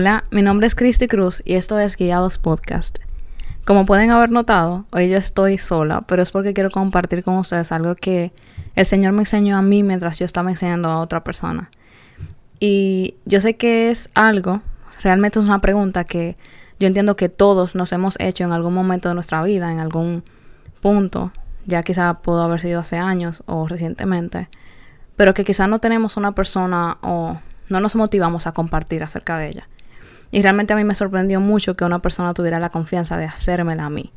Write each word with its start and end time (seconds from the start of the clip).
Hola, 0.00 0.24
mi 0.30 0.40
nombre 0.40 0.66
es 0.66 0.74
Cristi 0.74 1.08
Cruz 1.08 1.42
y 1.44 1.56
esto 1.56 1.78
es 1.78 1.94
Guiados 1.94 2.38
Podcast. 2.38 3.00
Como 3.66 3.84
pueden 3.84 4.10
haber 4.10 4.30
notado, 4.30 4.86
hoy 4.92 5.10
yo 5.10 5.18
estoy 5.18 5.58
sola, 5.58 6.00
pero 6.08 6.22
es 6.22 6.30
porque 6.30 6.54
quiero 6.54 6.70
compartir 6.70 7.22
con 7.22 7.36
ustedes 7.36 7.70
algo 7.70 7.94
que 7.96 8.32
el 8.76 8.86
Señor 8.86 9.12
me 9.12 9.20
enseñó 9.20 9.58
a 9.58 9.60
mí 9.60 9.82
mientras 9.82 10.18
yo 10.18 10.24
estaba 10.24 10.48
enseñando 10.48 10.88
a 10.88 11.00
otra 11.00 11.22
persona. 11.22 11.70
Y 12.58 13.16
yo 13.26 13.42
sé 13.42 13.56
que 13.56 13.90
es 13.90 14.08
algo, 14.14 14.62
realmente 15.02 15.38
es 15.38 15.44
una 15.44 15.60
pregunta 15.60 16.04
que 16.04 16.38
yo 16.78 16.86
entiendo 16.88 17.14
que 17.14 17.28
todos 17.28 17.74
nos 17.74 17.92
hemos 17.92 18.18
hecho 18.20 18.44
en 18.44 18.52
algún 18.52 18.72
momento 18.72 19.10
de 19.10 19.14
nuestra 19.14 19.42
vida, 19.42 19.70
en 19.70 19.80
algún 19.80 20.24
punto, 20.80 21.30
ya 21.66 21.82
quizá 21.82 22.22
pudo 22.22 22.42
haber 22.42 22.62
sido 22.62 22.80
hace 22.80 22.96
años 22.96 23.42
o 23.44 23.68
recientemente, 23.68 24.48
pero 25.16 25.34
que 25.34 25.44
quizá 25.44 25.66
no 25.66 25.78
tenemos 25.78 26.16
una 26.16 26.32
persona 26.32 26.96
o 27.02 27.38
no 27.68 27.80
nos 27.80 27.96
motivamos 27.96 28.46
a 28.46 28.52
compartir 28.52 29.02
acerca 29.02 29.36
de 29.36 29.48
ella. 29.48 29.68
Y 30.30 30.42
realmente 30.42 30.72
a 30.72 30.76
mí 30.76 30.84
me 30.84 30.94
sorprendió 30.94 31.40
mucho 31.40 31.74
que 31.74 31.84
una 31.84 31.98
persona 31.98 32.34
tuviera 32.34 32.60
la 32.60 32.70
confianza 32.70 33.16
de 33.16 33.24
hacérmela 33.24 33.86
a 33.86 33.90
mí. 33.90 34.12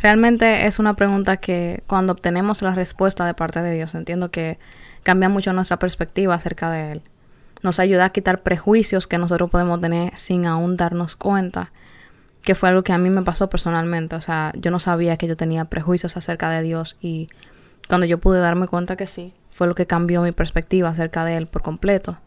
Realmente 0.00 0.66
es 0.66 0.78
una 0.78 0.94
pregunta 0.94 1.36
que 1.36 1.82
cuando 1.86 2.12
obtenemos 2.12 2.62
la 2.62 2.74
respuesta 2.74 3.24
de 3.24 3.34
parte 3.34 3.62
de 3.62 3.74
Dios, 3.74 3.94
entiendo 3.94 4.30
que 4.30 4.58
cambia 5.02 5.28
mucho 5.28 5.52
nuestra 5.52 5.78
perspectiva 5.78 6.34
acerca 6.34 6.70
de 6.70 6.92
Él. 6.92 7.02
Nos 7.62 7.78
ayuda 7.78 8.06
a 8.06 8.10
quitar 8.10 8.42
prejuicios 8.42 9.06
que 9.06 9.18
nosotros 9.18 9.50
podemos 9.50 9.80
tener 9.80 10.16
sin 10.16 10.46
aún 10.46 10.76
darnos 10.76 11.14
cuenta, 11.14 11.70
que 12.42 12.56
fue 12.56 12.68
algo 12.68 12.82
que 12.82 12.92
a 12.92 12.98
mí 12.98 13.10
me 13.10 13.22
pasó 13.22 13.48
personalmente. 13.48 14.16
O 14.16 14.20
sea, 14.20 14.52
yo 14.56 14.72
no 14.72 14.80
sabía 14.80 15.16
que 15.16 15.28
yo 15.28 15.36
tenía 15.36 15.66
prejuicios 15.66 16.16
acerca 16.16 16.50
de 16.50 16.62
Dios 16.62 16.96
y 17.00 17.28
cuando 17.88 18.06
yo 18.06 18.18
pude 18.18 18.40
darme 18.40 18.66
cuenta 18.66 18.96
que 18.96 19.06
sí, 19.06 19.34
fue 19.52 19.68
lo 19.68 19.74
que 19.74 19.86
cambió 19.86 20.22
mi 20.22 20.32
perspectiva 20.32 20.88
acerca 20.88 21.24
de 21.24 21.36
Él 21.36 21.46
por 21.46 21.62
completo. 21.62 22.18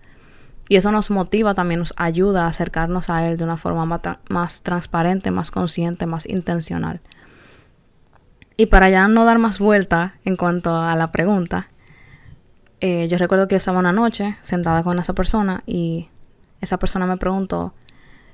Y 0.67 0.77
eso 0.77 0.91
nos 0.91 1.11
motiva, 1.11 1.53
también 1.53 1.79
nos 1.79 1.93
ayuda 1.95 2.45
a 2.45 2.47
acercarnos 2.47 3.09
a 3.09 3.27
Él 3.27 3.37
de 3.37 3.43
una 3.43 3.57
forma 3.57 3.85
más, 4.29 4.63
transparente, 4.63 5.29
más 5.31 5.51
consciente, 5.51 6.05
más 6.05 6.27
intencional. 6.27 7.01
Y 8.57 8.67
para 8.67 8.89
ya 8.89 9.07
no 9.07 9.25
dar 9.25 9.37
más 9.37 9.59
vuelta 9.59 10.15
en 10.25 10.35
cuanto 10.37 10.75
a 10.75 10.95
la 10.95 11.11
pregunta, 11.11 11.69
eh, 12.81 13.07
yo 13.07 13.17
recuerdo 13.17 13.47
que 13.47 13.55
estaba 13.55 13.79
una 13.79 13.91
noche 13.91 14.37
sentada 14.41 14.81
con 14.81 14.97
esa 14.97 15.13
persona 15.13 15.61
y 15.65 16.09
esa 16.61 16.77
persona 16.77 17.05
me 17.05 17.17
preguntó, 17.17 17.73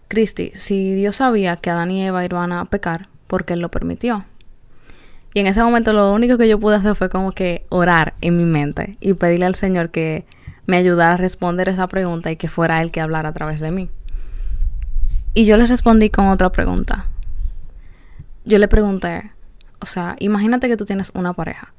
Cristi, 0.08 0.52
si 0.56 0.94
Dios 0.94 1.18
sabía 1.18 1.56
que 1.58 1.70
Adán 1.70 1.92
y 1.92 2.06
Eva 2.06 2.24
iban 2.24 2.52
a 2.52 2.66
pecar, 2.66 3.08
¿por 3.28 3.46
qué 3.46 3.54
Él 3.54 3.62
lo 3.62 3.72
permitió? 3.72 4.26
Y 5.34 5.40
en 5.40 5.48
ese 5.48 5.64
momento 5.64 5.94
lo 5.94 6.12
único 6.14 6.38
que 6.38 6.48
yo 6.48 6.60
pude 6.60 6.76
hacer 6.76 6.96
fue 6.96 7.10
como 7.10 7.32
que 7.32 7.66
orar 7.70 8.14
en 8.22 8.38
mi 8.38 8.46
mente 8.46 8.98
y 9.00 9.14
pedirle 9.14 9.46
al 9.46 9.56
Señor 9.56 9.90
que 9.90 10.26
me 10.66 10.78
ayudara 10.78 11.16
a 11.16 11.18
responder 11.18 11.70
esa 11.70 11.88
pregunta 11.88 12.32
y 12.32 12.36
que 12.36 12.48
fuera 12.48 12.82
él 12.82 12.92
que 12.92 13.02
hablara 13.02 13.30
a 13.30 13.34
través 13.34 13.60
de 13.60 13.72
mí. 13.72 13.90
Y 15.34 15.46
yo 15.46 15.58
le 15.58 15.66
respondí 15.66 16.10
con 16.10 16.28
otra 16.28 16.52
pregunta. 16.52 17.06
Yo 18.44 18.58
le 18.58 18.68
pregunté, 18.68 19.32
o 19.80 19.86
sea, 19.86 20.16
imagínate 20.20 20.68
que 20.68 20.78
tú 20.78 20.86
tienes 20.86 21.12
una 21.14 21.34
pareja. 21.34 21.74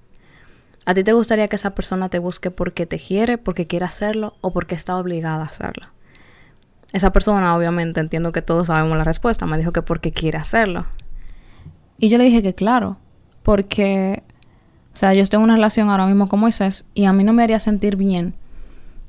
¿A 0.84 0.94
ti 0.94 1.04
te 1.04 1.12
gustaría 1.12 1.48
que 1.48 1.56
esa 1.56 1.74
persona 1.74 2.08
te 2.08 2.18
busque 2.18 2.50
porque 2.50 2.86
te 2.86 2.98
quiere, 2.98 3.38
porque 3.38 3.66
quiere 3.66 3.84
hacerlo 3.84 4.34
o 4.40 4.52
porque 4.52 4.74
está 4.74 4.96
obligada 4.96 5.42
a 5.42 5.46
hacerlo? 5.46 5.86
Esa 6.92 7.12
persona, 7.12 7.56
obviamente, 7.56 8.00
entiendo 8.00 8.32
que 8.32 8.42
todos 8.42 8.66
sabemos 8.66 8.98
la 8.98 9.04
respuesta, 9.04 9.46
me 9.46 9.58
dijo 9.58 9.72
que 9.72 9.82
porque 9.82 10.12
quiere 10.12 10.38
hacerlo. 10.38 10.86
Y 11.98 12.08
yo 12.08 12.18
le 12.18 12.24
dije 12.24 12.42
que 12.42 12.54
claro, 12.54 12.98
porque, 13.42 14.22
o 14.92 14.96
sea, 14.96 15.14
yo 15.14 15.22
estoy 15.22 15.38
en 15.38 15.44
una 15.44 15.54
relación 15.54 15.88
ahora 15.88 16.06
mismo 16.06 16.28
con 16.28 16.40
Moisés 16.40 16.84
y 16.94 17.04
a 17.04 17.12
mí 17.12 17.22
no 17.22 17.32
me 17.32 17.44
haría 17.44 17.60
sentir 17.60 17.96
bien 17.96 18.34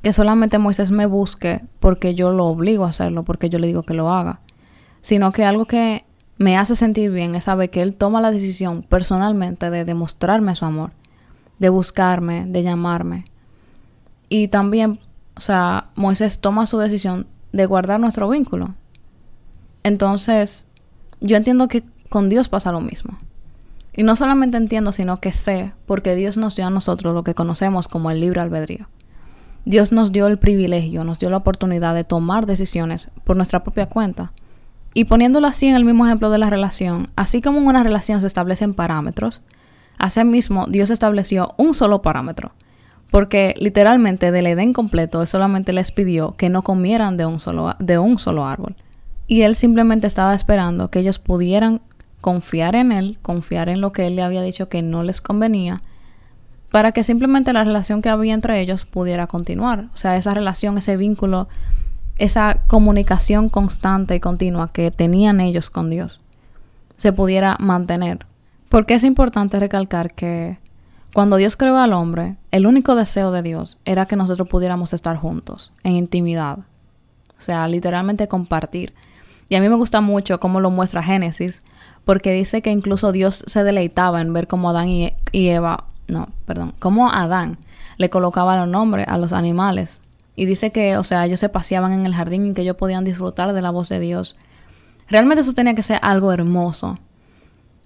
que 0.04 0.12
solamente 0.12 0.60
Moisés 0.60 0.92
me 0.92 1.06
busque 1.06 1.62
porque 1.80 2.14
yo 2.14 2.32
lo 2.32 2.46
obligo 2.46 2.84
a 2.84 2.90
hacerlo, 2.90 3.24
porque 3.24 3.50
yo 3.50 3.58
le 3.58 3.68
digo 3.68 3.84
que 3.84 3.94
lo 3.94 4.12
haga, 4.12 4.42
sino 5.02 5.32
que 5.32 5.46
algo 5.46 5.66
que 5.66 6.04
me 6.38 6.58
hace 6.58 6.76
sentir 6.76 7.10
bien 7.10 7.36
es 7.36 7.46
saber 7.46 7.70
que 7.70 7.82
él 7.82 7.94
toma 7.94 8.20
la 8.20 8.32
decisión 8.32 8.84
personalmente 8.84 9.70
de 9.70 9.86
demostrarme 9.86 10.56
su 10.56 10.66
amor, 10.66 10.92
de 11.58 11.70
buscarme, 11.70 12.46
de 12.46 12.64
llamarme. 12.64 13.24
Y 14.28 14.50
también, 14.50 15.00
o 15.38 15.42
sea, 15.42 15.90
Moisés 15.96 16.42
toma 16.42 16.68
su 16.68 16.78
decisión 16.80 17.26
de 17.54 17.66
guardar 17.66 18.02
nuestro 18.02 18.28
vínculo. 18.28 18.76
Entonces, 19.84 20.68
yo 21.22 21.38
entiendo 21.38 21.70
que 21.70 21.84
con 22.10 22.28
Dios 22.28 22.50
pasa 22.50 22.74
lo 22.74 22.82
mismo. 22.82 23.18
Y 23.94 24.04
no 24.04 24.18
solamente 24.18 24.58
entiendo, 24.58 24.92
sino 24.92 25.22
que 25.22 25.32
sé, 25.32 25.72
porque 25.86 26.16
Dios 26.16 26.36
nos 26.36 26.58
dio 26.58 26.66
a 26.66 26.72
nosotros 26.72 27.14
lo 27.14 27.24
que 27.24 27.36
conocemos 27.36 27.88
como 27.88 28.12
el 28.12 28.20
libre 28.20 28.42
albedrío. 28.42 28.90
Dios 29.66 29.92
nos 29.92 30.12
dio 30.12 30.28
el 30.28 30.38
privilegio, 30.38 31.04
nos 31.04 31.20
dio 31.20 31.30
la 31.30 31.38
oportunidad 31.38 31.96
de 31.96 32.04
tomar 32.04 32.46
decisiones 32.46 33.10
por 33.24 33.38
nuestra 33.38 33.62
propia 33.62 33.86
cuenta. 33.86 34.34
Y 34.94 35.06
poniéndolo 35.06 35.48
así 35.48 35.68
en 35.68 35.76
el 35.76 35.86
mismo 35.86 36.06
ejemplo 36.06 36.30
de 36.30 36.38
la 36.38 36.50
relación, 36.50 37.10
así 37.16 37.42
como 37.42 37.60
en 37.60 37.68
una 37.68 37.84
relación 37.84 38.22
se 38.22 38.28
establecen 38.28 38.74
parámetros, 38.74 39.42
mismo 40.26 40.68
Dios 40.68 40.90
estableció 40.90 41.54
un 41.58 41.74
solo 41.74 42.02
parámetro, 42.02 42.52
porque 43.10 43.56
literalmente 43.58 44.32
del 44.32 44.48
Edén 44.48 44.74
completo 44.74 45.22
Él 45.22 45.28
solamente 45.28 45.74
les 45.74 45.92
pidió 45.92 46.36
que 46.36 46.50
no 46.50 46.64
comieran 46.64 47.18
de 47.18 47.26
un 47.26 47.40
solo, 47.40 47.76
de 47.80 47.98
un 47.98 48.20
solo 48.20 48.46
árbol. 48.46 48.76
Y 49.28 49.44
Él 49.44 49.56
simplemente 49.56 50.08
estaba 50.08 50.34
esperando 50.34 50.90
que 50.90 51.00
ellos 51.00 51.20
pudieran 51.20 51.82
confiar 52.22 52.76
en 52.76 52.92
Él, 52.92 53.18
confiar 53.22 53.70
en 53.70 53.82
lo 53.82 53.92
que 53.94 54.08
Él 54.08 54.16
le 54.16 54.24
había 54.24 54.42
dicho 54.42 54.68
que 54.68 54.82
no 54.82 55.04
les 55.04 55.22
convenía, 55.22 55.82
para 56.74 56.92
que 56.92 57.04
simplemente 57.04 57.54
la 57.54 57.64
relación 57.64 58.02
que 58.02 58.10
había 58.10 58.34
entre 58.34 58.60
ellos 58.60 58.84
pudiera 58.84 59.28
continuar. 59.28 59.90
O 59.94 59.98
sea, 59.98 60.18
esa 60.18 60.32
relación, 60.32 60.76
ese 60.80 60.98
vínculo, 60.98 61.48
esa 62.18 62.62
comunicación 62.66 63.50
constante 63.50 64.16
y 64.16 64.20
continua 64.20 64.74
que 64.74 64.90
tenían 64.90 65.40
ellos 65.40 65.70
con 65.70 65.92
Dios 65.92 66.20
se 66.98 67.14
pudiera 67.14 67.58
mantener. 67.60 68.26
Porque 68.70 68.96
es 68.96 69.04
importante 69.04 69.60
recalcar 69.60 70.16
que 70.16 70.58
cuando 71.14 71.38
Dios 71.38 71.56
creó 71.58 71.78
al 71.78 71.94
hombre, 71.94 72.38
el 72.50 72.66
único 72.66 72.96
deseo 72.96 73.32
de 73.32 73.44
Dios 73.44 73.78
era 73.86 74.08
que 74.08 74.16
nosotros 74.16 74.48
pudiéramos 74.48 74.94
estar 74.94 75.16
juntos, 75.16 75.74
en 75.84 75.92
intimidad. 75.92 76.58
O 77.38 77.42
sea, 77.42 77.68
literalmente 77.68 78.28
compartir. 78.28 78.96
Y 79.48 79.54
a 79.54 79.62
mí 79.62 79.70
me 79.70 79.76
gusta 79.76 80.02
mucho 80.02 80.40
cómo 80.40 80.60
lo 80.60 80.72
muestra 80.72 81.04
Génesis, 81.04 81.62
porque 82.04 82.32
dice 82.32 82.64
que 82.64 82.72
incluso 82.72 83.12
Dios 83.12 83.44
se 83.46 83.64
deleitaba 83.64 84.22
en 84.22 84.34
ver 84.34 84.48
cómo 84.48 84.72
Adán 84.72 84.90
y 84.90 85.14
Eva 85.32 85.93
no, 86.08 86.30
perdón, 86.46 86.74
cómo 86.80 87.12
Adán 87.12 87.58
le 87.98 88.10
colocaba 88.10 88.58
los 88.58 88.68
nombres 88.68 89.08
a 89.08 89.18
los 89.18 89.34
animales. 89.34 90.02
Y 90.36 90.46
dice 90.46 90.72
que, 90.72 90.98
o 90.98 91.04
sea, 91.04 91.26
ellos 91.26 91.40
se 91.40 91.50
paseaban 91.50 91.94
en 91.94 92.06
el 92.06 92.16
jardín 92.16 92.48
y 92.48 92.54
que 92.54 92.62
ellos 92.62 92.76
podían 92.76 93.04
disfrutar 93.04 93.54
de 93.54 93.62
la 93.62 93.70
voz 93.70 93.90
de 93.90 94.00
Dios. 94.00 94.36
Realmente 95.08 95.42
eso 95.42 95.54
tenía 95.54 95.76
que 95.76 95.84
ser 95.84 96.00
algo 96.02 96.32
hermoso. 96.32 96.98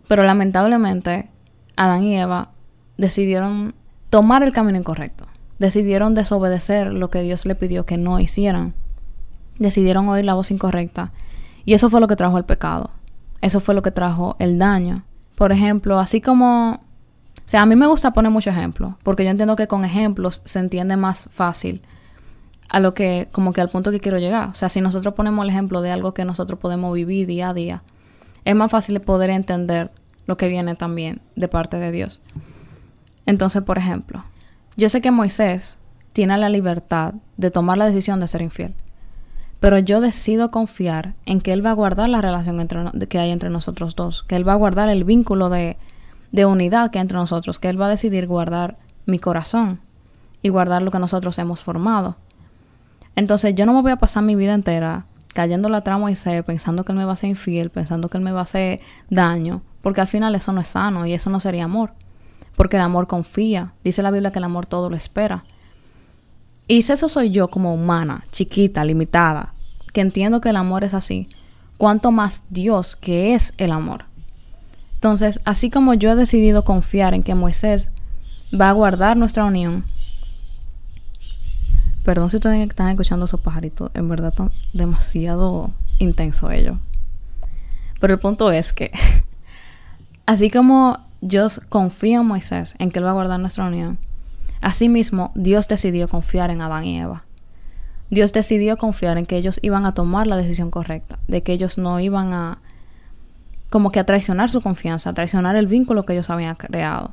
Pero 0.07 0.23
lamentablemente, 0.23 1.29
Adán 1.75 2.03
y 2.03 2.17
Eva 2.17 2.51
decidieron 2.97 3.75
tomar 4.09 4.43
el 4.43 4.53
camino 4.53 4.77
incorrecto. 4.77 5.27
Decidieron 5.59 6.15
desobedecer 6.15 6.93
lo 6.93 7.09
que 7.09 7.21
Dios 7.21 7.45
le 7.45 7.55
pidió 7.55 7.85
que 7.85 7.97
no 7.97 8.19
hicieran. 8.19 8.73
Decidieron 9.59 10.07
oír 10.07 10.23
la 10.23 10.35
voz 10.35 10.51
incorrecta. 10.51 11.11
Y 11.65 11.73
eso 11.73 11.89
fue 11.89 11.99
lo 11.99 12.07
que 12.07 12.15
trajo 12.15 12.37
el 12.37 12.45
pecado. 12.45 12.91
Eso 13.41 13.59
fue 13.59 13.75
lo 13.75 13.81
que 13.81 13.91
trajo 13.91 14.37
el 14.39 14.57
daño. 14.57 15.03
Por 15.35 15.51
ejemplo, 15.51 15.99
así 15.99 16.21
como 16.21 16.81
o 17.47 17.49
sea, 17.49 17.61
a 17.61 17.65
mí 17.65 17.77
me 17.77 17.87
gusta 17.87 18.11
poner 18.11 18.29
muchos 18.29 18.53
ejemplos, 18.53 18.95
porque 19.03 19.23
yo 19.23 19.29
entiendo 19.29 19.55
que 19.55 19.69
con 19.69 19.85
ejemplos 19.85 20.41
se 20.43 20.59
entiende 20.59 20.97
más 20.97 21.29
fácil 21.31 21.81
a 22.67 22.81
lo 22.81 22.93
que, 22.93 23.29
como 23.31 23.53
que 23.53 23.61
al 23.61 23.69
punto 23.69 23.89
que 23.89 24.01
quiero 24.01 24.19
llegar. 24.19 24.49
O 24.49 24.53
sea, 24.53 24.67
si 24.67 24.81
nosotros 24.81 25.13
ponemos 25.13 25.45
el 25.45 25.51
ejemplo 25.51 25.81
de 25.81 25.91
algo 25.91 26.13
que 26.13 26.25
nosotros 26.25 26.59
podemos 26.59 26.93
vivir 26.93 27.25
día 27.25 27.47
a 27.47 27.53
día, 27.53 27.83
es 28.43 28.53
más 28.53 28.69
fácil 28.69 28.99
poder 28.99 29.29
entender 29.29 29.91
lo 30.25 30.35
que 30.35 30.49
viene 30.49 30.75
también 30.75 31.21
de 31.37 31.47
parte 31.47 31.77
de 31.77 31.93
Dios. 31.93 32.21
Entonces, 33.25 33.63
por 33.63 33.77
ejemplo, 33.77 34.25
yo 34.75 34.89
sé 34.89 34.99
que 34.99 35.11
Moisés 35.11 35.77
tiene 36.11 36.37
la 36.37 36.49
libertad 36.49 37.13
de 37.37 37.49
tomar 37.49 37.77
la 37.77 37.85
decisión 37.85 38.19
de 38.19 38.27
ser 38.27 38.41
infiel, 38.41 38.73
pero 39.61 39.79
yo 39.79 40.01
decido 40.01 40.51
confiar 40.51 41.13
en 41.25 41.39
que 41.39 41.53
Él 41.53 41.65
va 41.65 41.69
a 41.69 41.75
guardar 41.75 42.09
la 42.09 42.19
relación 42.19 42.67
que 43.07 43.19
hay 43.19 43.31
entre 43.31 43.49
nosotros 43.49 43.95
dos, 43.95 44.23
que 44.23 44.35
Él 44.35 44.45
va 44.45 44.51
a 44.51 44.57
guardar 44.57 44.89
el 44.89 45.05
vínculo 45.05 45.47
de, 45.47 45.77
de 46.31 46.45
unidad 46.45 46.91
que 46.91 46.99
entre 46.99 47.17
nosotros, 47.17 47.59
que 47.59 47.69
Él 47.69 47.79
va 47.79 47.87
a 47.87 47.89
decidir 47.89 48.27
guardar 48.27 48.77
mi 49.05 49.19
corazón 49.19 49.79
y 50.41 50.49
guardar 50.49 50.81
lo 50.81 50.91
que 50.91 50.99
nosotros 50.99 51.37
hemos 51.39 51.63
formado. 51.63 52.17
Entonces 53.15 53.55
yo 53.55 53.65
no 53.65 53.73
me 53.73 53.81
voy 53.81 53.91
a 53.91 53.97
pasar 53.97 54.23
mi 54.23 54.35
vida 54.35 54.53
entera 54.53 55.05
cayendo 55.33 55.69
la 55.69 55.81
trama 55.81 56.11
y 56.11 56.15
pensando 56.41 56.83
que 56.83 56.91
Él 56.91 56.97
me 56.97 57.05
va 57.05 57.13
a 57.13 57.15
ser 57.15 57.29
infiel, 57.29 57.69
pensando 57.69 58.09
que 58.09 58.17
Él 58.17 58.23
me 58.23 58.31
va 58.31 58.39
a 58.39 58.43
hacer 58.43 58.79
daño, 59.09 59.61
porque 59.81 60.01
al 60.01 60.07
final 60.07 60.33
eso 60.33 60.51
no 60.51 60.61
es 60.61 60.69
sano 60.69 61.05
y 61.05 61.13
eso 61.13 61.29
no 61.29 61.39
sería 61.39 61.65
amor. 61.65 61.93
Porque 62.55 62.77
el 62.77 62.81
amor 62.81 63.05
confía. 63.05 63.73
Dice 63.83 64.01
la 64.01 64.09
Biblia 64.09 64.31
que 64.31 64.39
el 64.39 64.45
amor 64.45 64.65
todo 64.65 64.89
lo 64.89 64.95
espera. 64.95 65.45
Y 66.67 66.81
si 66.81 66.91
eso 66.91 67.07
soy 67.07 67.29
yo 67.29 67.49
como 67.49 67.71
humana, 67.71 68.23
chiquita, 68.31 68.83
limitada, 68.83 69.53
que 69.93 70.01
entiendo 70.01 70.41
que 70.41 70.49
el 70.49 70.55
amor 70.55 70.83
es 70.83 70.95
así, 70.95 71.29
cuanto 71.77 72.11
más 72.11 72.45
Dios 72.49 72.95
que 72.95 73.35
es 73.35 73.53
el 73.59 73.71
amor. 73.71 74.05
Entonces, 74.97 75.39
así 75.45 75.69
como 75.69 75.93
yo 75.93 76.11
he 76.11 76.15
decidido 76.15 76.63
confiar 76.63 77.13
en 77.13 77.23
que 77.23 77.35
Moisés 77.35 77.91
va 78.53 78.69
a 78.69 78.73
guardar 78.73 79.15
nuestra 79.17 79.45
unión, 79.45 79.83
Perdón 82.07 82.29
si 82.29 82.37
ustedes 82.37 82.69
están 82.69 82.87
escuchando 82.87 83.25
esos 83.25 83.41
pajaritos. 83.41 83.91
En 83.93 84.07
verdad 84.07 84.29
están 84.29 84.49
demasiado 84.71 85.71
intenso 85.99 86.49
ellos. 86.49 86.77
Pero 87.99 88.13
el 88.13 88.19
punto 88.21 88.49
es 88.49 88.71
que, 88.71 88.91
así 90.25 90.49
como 90.49 90.99
Dios 91.19 91.59
confía 91.67 92.19
en 92.19 92.25
Moisés, 92.25 92.75
en 92.79 92.91
que 92.91 92.99
Él 92.99 93.05
va 93.05 93.09
a 93.09 93.13
guardar 93.13 93.41
nuestra 93.41 93.65
unión, 93.65 93.97
asimismo 94.61 95.31
Dios 95.35 95.67
decidió 95.67 96.07
confiar 96.07 96.49
en 96.49 96.61
Adán 96.61 96.85
y 96.85 96.97
Eva. 96.97 97.25
Dios 98.09 98.31
decidió 98.31 98.77
confiar 98.77 99.17
en 99.17 99.25
que 99.25 99.35
ellos 99.35 99.59
iban 99.61 99.85
a 99.85 99.93
tomar 99.93 100.27
la 100.27 100.37
decisión 100.37 100.71
correcta, 100.71 101.19
de 101.27 101.43
que 101.43 101.51
ellos 101.51 101.77
no 101.77 101.99
iban 101.99 102.31
a 102.31 102.59
como 103.69 103.91
que 103.91 103.99
a 103.99 104.05
traicionar 104.05 104.49
su 104.49 104.61
confianza, 104.61 105.09
a 105.09 105.13
traicionar 105.13 105.55
el 105.55 105.67
vínculo 105.67 106.03
que 106.03 106.13
ellos 106.13 106.29
habían 106.29 106.55
creado. 106.55 107.11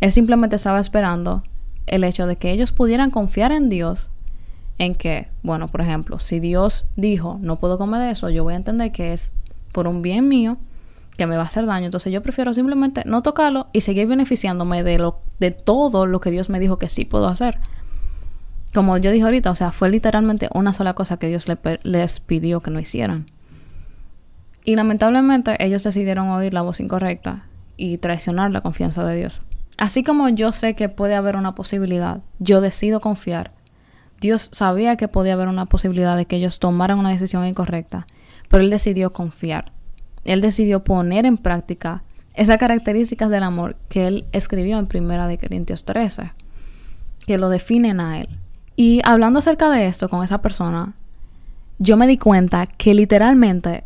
Él 0.00 0.12
simplemente 0.12 0.56
estaba 0.56 0.80
esperando 0.80 1.42
el 1.86 2.04
hecho 2.04 2.26
de 2.26 2.36
que 2.36 2.52
ellos 2.52 2.72
pudieran 2.72 3.10
confiar 3.10 3.52
en 3.52 3.68
Dios 3.68 4.10
en 4.78 4.94
que, 4.94 5.28
bueno, 5.42 5.68
por 5.68 5.80
ejemplo, 5.82 6.18
si 6.18 6.40
Dios 6.40 6.86
dijo, 6.96 7.38
no 7.42 7.56
puedo 7.56 7.76
comer 7.76 8.00
de 8.00 8.10
eso, 8.12 8.30
yo 8.30 8.44
voy 8.44 8.54
a 8.54 8.56
entender 8.56 8.92
que 8.92 9.12
es 9.12 9.32
por 9.72 9.86
un 9.86 10.00
bien 10.00 10.28
mío 10.28 10.56
que 11.18 11.26
me 11.26 11.36
va 11.36 11.42
a 11.42 11.46
hacer 11.46 11.66
daño. 11.66 11.86
Entonces 11.86 12.12
yo 12.12 12.22
prefiero 12.22 12.54
simplemente 12.54 13.02
no 13.04 13.22
tocarlo 13.22 13.66
y 13.72 13.82
seguir 13.82 14.06
beneficiándome 14.06 14.82
de, 14.82 14.98
lo, 14.98 15.20
de 15.38 15.50
todo 15.50 16.06
lo 16.06 16.20
que 16.20 16.30
Dios 16.30 16.48
me 16.48 16.60
dijo 16.60 16.78
que 16.78 16.88
sí 16.88 17.04
puedo 17.04 17.28
hacer 17.28 17.58
como 18.72 18.96
yo 18.98 19.10
dije 19.10 19.24
ahorita, 19.24 19.50
o 19.50 19.54
sea, 19.54 19.72
fue 19.72 19.90
literalmente 19.90 20.48
una 20.54 20.72
sola 20.72 20.94
cosa 20.94 21.16
que 21.16 21.28
Dios 21.28 21.46
les 21.82 22.20
pidió 22.20 22.60
que 22.60 22.70
no 22.70 22.78
hicieran. 22.78 23.26
Y 24.64 24.76
lamentablemente 24.76 25.56
ellos 25.64 25.84
decidieron 25.84 26.28
oír 26.28 26.52
la 26.52 26.62
voz 26.62 26.80
incorrecta 26.80 27.46
y 27.76 27.98
traicionar 27.98 28.50
la 28.50 28.60
confianza 28.60 29.04
de 29.04 29.16
Dios. 29.16 29.42
Así 29.78 30.04
como 30.04 30.28
yo 30.28 30.52
sé 30.52 30.74
que 30.74 30.90
puede 30.90 31.14
haber 31.14 31.36
una 31.36 31.54
posibilidad, 31.54 32.20
yo 32.38 32.60
decido 32.60 33.00
confiar. 33.00 33.52
Dios 34.20 34.50
sabía 34.52 34.96
que 34.96 35.08
podía 35.08 35.32
haber 35.32 35.48
una 35.48 35.64
posibilidad 35.64 36.16
de 36.16 36.26
que 36.26 36.36
ellos 36.36 36.58
tomaran 36.58 36.98
una 36.98 37.08
decisión 37.08 37.46
incorrecta, 37.46 38.06
pero 38.48 38.62
Él 38.62 38.68
decidió 38.68 39.14
confiar. 39.14 39.72
Él 40.24 40.42
decidió 40.42 40.84
poner 40.84 41.24
en 41.24 41.38
práctica 41.38 42.02
esas 42.34 42.58
características 42.58 43.30
del 43.30 43.42
amor 43.42 43.76
que 43.88 44.06
Él 44.06 44.26
escribió 44.32 44.78
en 44.78 44.86
Primera 44.86 45.26
de 45.26 45.38
Corintios 45.38 45.86
13, 45.86 46.32
que 47.26 47.38
lo 47.38 47.48
definen 47.48 48.00
a 48.00 48.20
Él. 48.20 48.28
Y 48.76 49.00
hablando 49.04 49.38
acerca 49.38 49.70
de 49.70 49.86
esto 49.86 50.10
con 50.10 50.22
esa 50.22 50.42
persona, 50.42 50.94
yo 51.78 51.96
me 51.96 52.06
di 52.06 52.18
cuenta 52.18 52.66
que 52.66 52.92
literalmente 52.92 53.84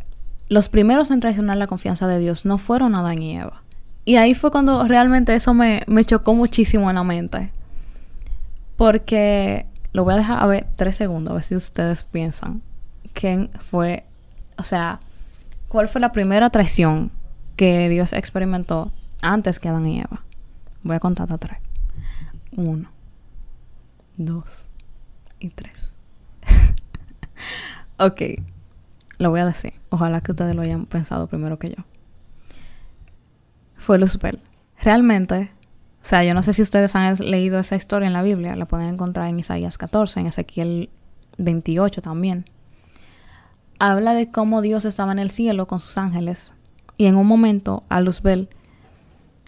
los 0.48 0.68
primeros 0.68 1.10
en 1.10 1.20
traicionar 1.20 1.56
la 1.56 1.66
confianza 1.66 2.06
de 2.06 2.18
Dios 2.18 2.44
no 2.44 2.58
fueron 2.58 2.94
Adán 2.94 3.22
y 3.22 3.36
Eva. 3.36 3.62
Y 4.04 4.16
ahí 4.16 4.34
fue 4.34 4.50
cuando 4.50 4.86
realmente 4.86 5.34
eso 5.34 5.54
me, 5.54 5.82
me 5.86 6.04
chocó 6.04 6.34
muchísimo 6.34 6.90
en 6.90 6.96
la 6.96 7.04
mente. 7.04 7.50
Porque 8.76 9.66
lo 9.92 10.04
voy 10.04 10.14
a 10.14 10.18
dejar 10.18 10.42
a 10.42 10.46
ver 10.46 10.66
tres 10.76 10.96
segundos, 10.96 11.30
a 11.30 11.34
ver 11.34 11.44
si 11.44 11.54
ustedes 11.54 12.04
piensan 12.04 12.62
quién 13.14 13.50
fue, 13.70 14.04
o 14.58 14.64
sea, 14.64 15.00
cuál 15.68 15.88
fue 15.88 16.00
la 16.00 16.12
primera 16.12 16.50
traición 16.50 17.10
que 17.56 17.88
Dios 17.88 18.12
experimentó 18.12 18.92
antes 19.22 19.58
que 19.58 19.68
Adán 19.68 19.86
y 19.86 20.00
Eva. 20.00 20.22
Voy 20.82 20.96
a 20.96 21.00
contar 21.00 21.24
hasta 21.24 21.38
tres. 21.38 21.58
Uno, 22.56 22.90
dos, 24.16 24.66
y 25.38 25.48
tres. 25.48 25.94
ok, 27.98 28.22
lo 29.18 29.30
voy 29.30 29.40
a 29.40 29.46
decir. 29.46 29.74
Ojalá 29.90 30.20
que 30.20 30.32
ustedes 30.32 30.54
lo 30.54 30.62
hayan 30.62 30.86
pensado 30.86 31.26
primero 31.26 31.58
que 31.58 31.70
yo. 31.70 31.84
Fue 33.76 33.98
Luzbel. 33.98 34.40
Realmente, 34.80 35.50
o 36.02 36.04
sea, 36.04 36.24
yo 36.24 36.34
no 36.34 36.42
sé 36.42 36.52
si 36.52 36.62
ustedes 36.62 36.94
han 36.96 37.14
leído 37.18 37.58
esa 37.58 37.76
historia 37.76 38.06
en 38.06 38.12
la 38.12 38.22
Biblia, 38.22 38.56
la 38.56 38.66
pueden 38.66 38.88
encontrar 38.88 39.28
en 39.28 39.38
Isaías 39.38 39.78
14, 39.78 40.20
en 40.20 40.26
Ezequiel 40.26 40.90
28 41.38 42.02
también. 42.02 42.44
Habla 43.78 44.14
de 44.14 44.30
cómo 44.30 44.62
Dios 44.62 44.84
estaba 44.84 45.12
en 45.12 45.18
el 45.18 45.30
cielo 45.30 45.66
con 45.66 45.80
sus 45.80 45.98
ángeles 45.98 46.52
y 46.96 47.06
en 47.06 47.16
un 47.16 47.26
momento 47.26 47.84
a 47.88 48.00
Luzbel, 48.00 48.48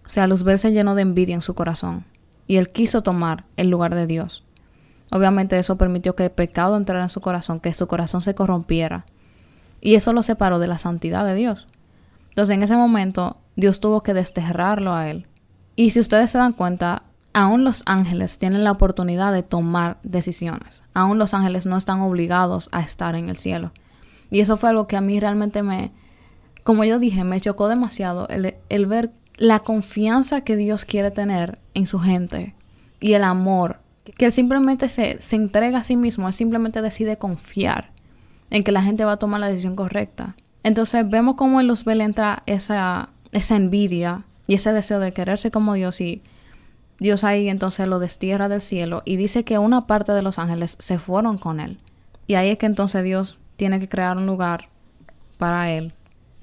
o 0.04 0.08
sea, 0.08 0.26
Luzbel 0.26 0.58
se 0.58 0.72
llenó 0.72 0.94
de 0.94 1.02
envidia 1.02 1.34
en 1.34 1.42
su 1.42 1.54
corazón 1.54 2.04
y 2.46 2.56
él 2.56 2.70
quiso 2.70 3.02
tomar 3.02 3.44
el 3.56 3.68
lugar 3.68 3.94
de 3.94 4.06
Dios. 4.06 4.44
Obviamente 5.10 5.58
eso 5.58 5.76
permitió 5.76 6.16
que 6.16 6.24
el 6.24 6.30
pecado 6.30 6.76
entrara 6.76 7.02
en 7.02 7.08
su 7.08 7.20
corazón, 7.20 7.60
que 7.60 7.74
su 7.74 7.86
corazón 7.86 8.20
se 8.20 8.34
corrompiera. 8.34 9.06
Y 9.86 9.94
eso 9.94 10.12
lo 10.12 10.24
separó 10.24 10.58
de 10.58 10.66
la 10.66 10.78
santidad 10.78 11.24
de 11.24 11.36
Dios. 11.36 11.68
Entonces 12.30 12.56
en 12.56 12.64
ese 12.64 12.76
momento 12.76 13.36
Dios 13.54 13.78
tuvo 13.78 14.02
que 14.02 14.14
desterrarlo 14.14 14.92
a 14.92 15.08
él. 15.08 15.28
Y 15.76 15.90
si 15.90 16.00
ustedes 16.00 16.32
se 16.32 16.38
dan 16.38 16.54
cuenta, 16.54 17.04
aún 17.34 17.62
los 17.62 17.84
ángeles 17.86 18.40
tienen 18.40 18.64
la 18.64 18.72
oportunidad 18.72 19.32
de 19.32 19.44
tomar 19.44 19.98
decisiones. 20.02 20.82
Aún 20.92 21.20
los 21.20 21.34
ángeles 21.34 21.66
no 21.66 21.76
están 21.76 22.00
obligados 22.00 22.68
a 22.72 22.80
estar 22.80 23.14
en 23.14 23.28
el 23.28 23.36
cielo. 23.36 23.70
Y 24.28 24.40
eso 24.40 24.56
fue 24.56 24.70
algo 24.70 24.88
que 24.88 24.96
a 24.96 25.00
mí 25.00 25.20
realmente 25.20 25.62
me, 25.62 25.92
como 26.64 26.82
yo 26.82 26.98
dije, 26.98 27.22
me 27.22 27.40
chocó 27.40 27.68
demasiado 27.68 28.26
el, 28.26 28.56
el 28.68 28.86
ver 28.86 29.12
la 29.36 29.60
confianza 29.60 30.40
que 30.40 30.56
Dios 30.56 30.84
quiere 30.84 31.12
tener 31.12 31.60
en 31.74 31.86
su 31.86 32.00
gente 32.00 32.56
y 32.98 33.12
el 33.12 33.22
amor 33.22 33.78
que 34.18 34.24
él 34.24 34.32
simplemente 34.32 34.88
se, 34.88 35.22
se 35.22 35.36
entrega 35.36 35.78
a 35.78 35.84
sí 35.84 35.96
mismo, 35.96 36.26
él 36.26 36.34
simplemente 36.34 36.82
decide 36.82 37.18
confiar 37.18 37.92
en 38.50 38.64
que 38.64 38.72
la 38.72 38.82
gente 38.82 39.04
va 39.04 39.12
a 39.12 39.18
tomar 39.18 39.40
la 39.40 39.48
decisión 39.48 39.76
correcta. 39.76 40.36
Entonces 40.62 41.08
vemos 41.08 41.36
cómo 41.36 41.60
en 41.60 41.68
Luzbel 41.68 42.00
entra 42.00 42.42
esa, 42.46 43.10
esa 43.32 43.56
envidia 43.56 44.24
y 44.46 44.54
ese 44.54 44.72
deseo 44.72 44.98
de 45.00 45.12
quererse 45.12 45.50
como 45.50 45.74
Dios 45.74 46.00
y 46.00 46.22
Dios 46.98 47.24
ahí 47.24 47.48
entonces 47.48 47.86
lo 47.86 47.98
destierra 47.98 48.48
del 48.48 48.60
cielo 48.60 49.02
y 49.04 49.16
dice 49.16 49.44
que 49.44 49.58
una 49.58 49.86
parte 49.86 50.12
de 50.12 50.22
los 50.22 50.38
ángeles 50.38 50.76
se 50.80 50.98
fueron 50.98 51.38
con 51.38 51.60
él. 51.60 51.78
Y 52.26 52.34
ahí 52.34 52.50
es 52.50 52.58
que 52.58 52.66
entonces 52.66 53.04
Dios 53.04 53.40
tiene 53.56 53.80
que 53.80 53.88
crear 53.88 54.16
un 54.16 54.26
lugar 54.26 54.68
para 55.38 55.70
él, 55.70 55.92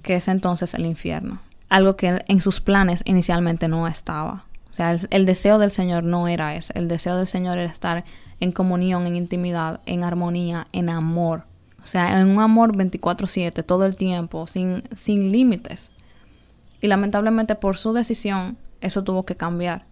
que 0.02 0.16
es 0.16 0.28
entonces 0.28 0.74
el 0.74 0.86
infierno. 0.86 1.40
Algo 1.70 1.96
que 1.96 2.24
en 2.28 2.42
sus 2.42 2.62
planes 2.62 3.02
inicialmente 3.06 3.68
no 3.68 3.88
estaba. 3.88 4.46
O 4.70 4.76
sea, 4.76 4.92
el, 4.92 5.26
deseo 5.26 5.60
del 5.60 5.72
Señor 5.72 6.04
no 6.04 6.28
era 6.28 6.56
ese. 6.56 6.74
El 6.76 6.88
deseo 6.88 7.16
del 7.16 7.28
Señor 7.28 7.58
era 7.58 7.70
estar 7.70 8.06
en 8.40 8.52
comunión, 8.52 9.06
en 9.06 9.16
intimidad, 9.16 9.82
en 9.86 10.04
armonía, 10.04 10.68
en 10.72 10.90
amor. 10.90 11.46
O 11.84 11.86
sea, 11.86 12.20
en 12.20 12.30
un 12.30 12.40
amor 12.40 12.76
24/7, 12.76 13.64
todo 13.64 13.86
el 13.86 13.96
tiempo, 13.98 14.48
sin, 14.48 14.84
sin 14.96 15.32
límites. 15.32 15.92
Y 16.82 16.88
lamentablemente 16.88 17.56
por 17.56 17.78
su 17.78 17.94
decisión, 17.94 18.58
eso 18.82 19.04
tuvo 19.04 19.24
que 19.24 19.36
cambiar. 19.36 19.86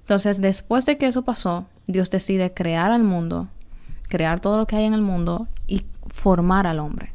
Entonces, 0.00 0.40
después 0.40 0.86
de 0.86 0.98
que 0.98 1.06
eso 1.06 1.22
pasó, 1.22 1.66
Dios 1.86 2.10
decide 2.10 2.52
crear 2.52 2.90
al 2.90 3.04
mundo, 3.04 3.48
crear 4.08 4.40
todo 4.40 4.56
lo 4.56 4.66
que 4.66 4.76
hay 4.76 4.84
en 4.84 4.94
el 4.94 5.02
mundo 5.02 5.46
y 5.66 5.84
formar 6.08 6.66
al 6.66 6.80
hombre. 6.80 7.12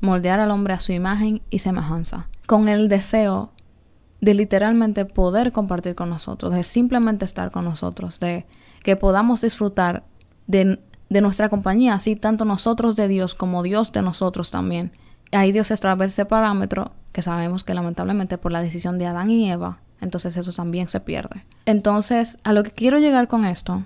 Moldear 0.00 0.40
al 0.40 0.50
hombre 0.50 0.74
a 0.74 0.80
su 0.80 0.92
imagen 0.92 1.42
y 1.50 1.60
semejanza. 1.60 2.26
Con 2.46 2.68
el 2.68 2.88
deseo 2.88 3.52
de 4.20 4.34
literalmente 4.34 5.04
poder 5.04 5.52
compartir 5.52 5.94
con 5.94 6.08
nosotros, 6.08 6.52
de 6.52 6.62
simplemente 6.62 7.24
estar 7.24 7.50
con 7.50 7.64
nosotros, 7.64 8.18
de 8.18 8.46
que 8.82 8.96
podamos 8.96 9.42
disfrutar 9.42 10.04
de, 11.12 11.20
nuestra 11.20 11.48
compañía, 11.48 11.94
así 11.94 12.16
tanto 12.16 12.44
nosotros 12.44 12.96
de 12.96 13.08
Dios 13.08 13.34
como 13.34 13.62
Dios 13.62 13.92
de 13.92 14.02
nosotros 14.02 14.50
también. 14.50 14.92
Ahí 15.32 15.52
Dios 15.52 15.70
establece 15.70 16.12
ese 16.12 16.24
parámetro 16.24 16.92
que 17.12 17.22
sabemos 17.22 17.64
que 17.64 17.74
lamentablemente 17.74 18.38
por 18.38 18.52
la 18.52 18.62
decisión 18.62 18.98
de 18.98 19.06
Adán 19.06 19.30
y 19.30 19.50
Eva, 19.50 19.78
entonces 20.00 20.36
eso 20.36 20.52
también 20.52 20.88
se 20.88 21.00
pierde. 21.00 21.44
Entonces, 21.64 22.38
a 22.44 22.52
lo 22.52 22.62
que 22.62 22.72
quiero 22.72 22.98
llegar 22.98 23.28
con 23.28 23.44
esto 23.44 23.82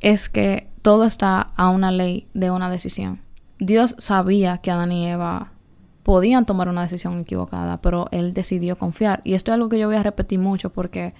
es 0.00 0.28
que 0.28 0.68
todo 0.82 1.04
está 1.04 1.50
a 1.56 1.68
una 1.68 1.90
ley 1.90 2.26
de 2.34 2.50
una 2.50 2.70
decisión. 2.70 3.20
Dios 3.58 3.94
sabía 3.98 4.58
que 4.58 4.70
Adán 4.70 4.92
y 4.92 5.06
Eva 5.06 5.52
podían 6.02 6.46
tomar 6.46 6.68
una 6.68 6.82
decisión 6.82 7.18
equivocada, 7.18 7.80
pero 7.82 8.08
él 8.10 8.32
decidió 8.32 8.76
confiar. 8.76 9.20
Y 9.22 9.34
esto 9.34 9.50
es 9.50 9.54
algo 9.54 9.68
que 9.68 9.78
yo 9.78 9.86
voy 9.86 9.96
a 9.96 10.02
repetir 10.02 10.38
mucho 10.38 10.70
porque 10.70 11.14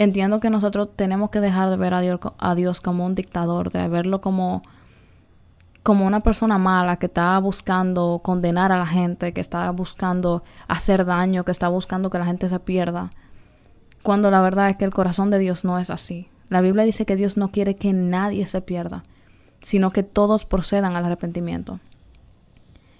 entiendo 0.00 0.40
que 0.40 0.48
nosotros 0.48 0.88
tenemos 0.96 1.28
que 1.28 1.40
dejar 1.40 1.68
de 1.68 1.76
ver 1.76 1.92
a 1.92 2.00
Dios, 2.00 2.20
a 2.38 2.54
Dios 2.54 2.80
como 2.80 3.04
un 3.04 3.14
dictador, 3.14 3.70
de 3.70 3.86
verlo 3.86 4.22
como, 4.22 4.62
como 5.82 6.06
una 6.06 6.20
persona 6.20 6.56
mala 6.56 6.96
que 6.96 7.04
está 7.04 7.38
buscando 7.38 8.22
condenar 8.24 8.72
a 8.72 8.78
la 8.78 8.86
gente, 8.86 9.34
que 9.34 9.42
está 9.42 9.70
buscando 9.72 10.42
hacer 10.68 11.04
daño, 11.04 11.44
que 11.44 11.52
está 11.52 11.68
buscando 11.68 12.08
que 12.08 12.18
la 12.18 12.24
gente 12.24 12.48
se 12.48 12.58
pierda. 12.58 13.10
Cuando 14.02 14.30
la 14.30 14.40
verdad 14.40 14.70
es 14.70 14.78
que 14.78 14.86
el 14.86 14.94
corazón 14.94 15.28
de 15.28 15.38
Dios 15.38 15.66
no 15.66 15.78
es 15.78 15.90
así. 15.90 16.30
La 16.48 16.62
Biblia 16.62 16.84
dice 16.84 17.04
que 17.04 17.16
Dios 17.16 17.36
no 17.36 17.48
quiere 17.48 17.76
que 17.76 17.92
nadie 17.92 18.46
se 18.46 18.62
pierda, 18.62 19.02
sino 19.60 19.90
que 19.90 20.02
todos 20.02 20.46
procedan 20.46 20.96
al 20.96 21.04
arrepentimiento. 21.04 21.78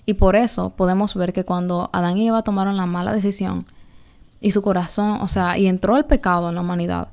Y 0.05 0.15
por 0.15 0.37
eso 0.37 0.69
podemos 0.69 1.15
ver 1.15 1.33
que 1.33 1.47
cuando 1.47 1.89
Adán 1.95 2.19
y 2.19 2.29
Eva 2.29 2.43
tomaron 2.43 2.77
la 2.77 2.85
mala 2.85 3.15
decisión 3.15 3.65
y 4.41 4.53
su 4.53 4.63
corazón, 4.63 5.21
o 5.21 5.29
sea, 5.29 5.59
y 5.59 5.67
entró 5.67 5.97
el 5.97 6.07
pecado 6.07 6.49
en 6.49 6.55
la 6.55 6.61
humanidad, 6.63 7.09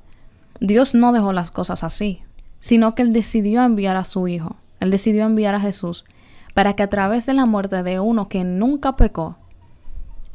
Dios 0.59 0.95
no 0.95 1.11
dejó 1.11 1.33
las 1.33 1.51
cosas 1.51 1.83
así, 1.83 2.21
sino 2.59 2.95
que 2.95 3.03
Él 3.03 3.13
decidió 3.13 3.63
enviar 3.63 3.95
a 3.97 4.03
su 4.03 4.27
Hijo, 4.27 4.55
Él 4.79 4.91
decidió 4.91 5.25
enviar 5.25 5.55
a 5.55 5.59
Jesús, 5.59 6.05
para 6.53 6.73
que 6.73 6.83
a 6.83 6.89
través 6.89 7.25
de 7.25 7.33
la 7.33 7.45
muerte 7.45 7.83
de 7.83 7.99
uno 7.99 8.29
que 8.29 8.43
nunca 8.43 8.95
pecó, 8.95 9.37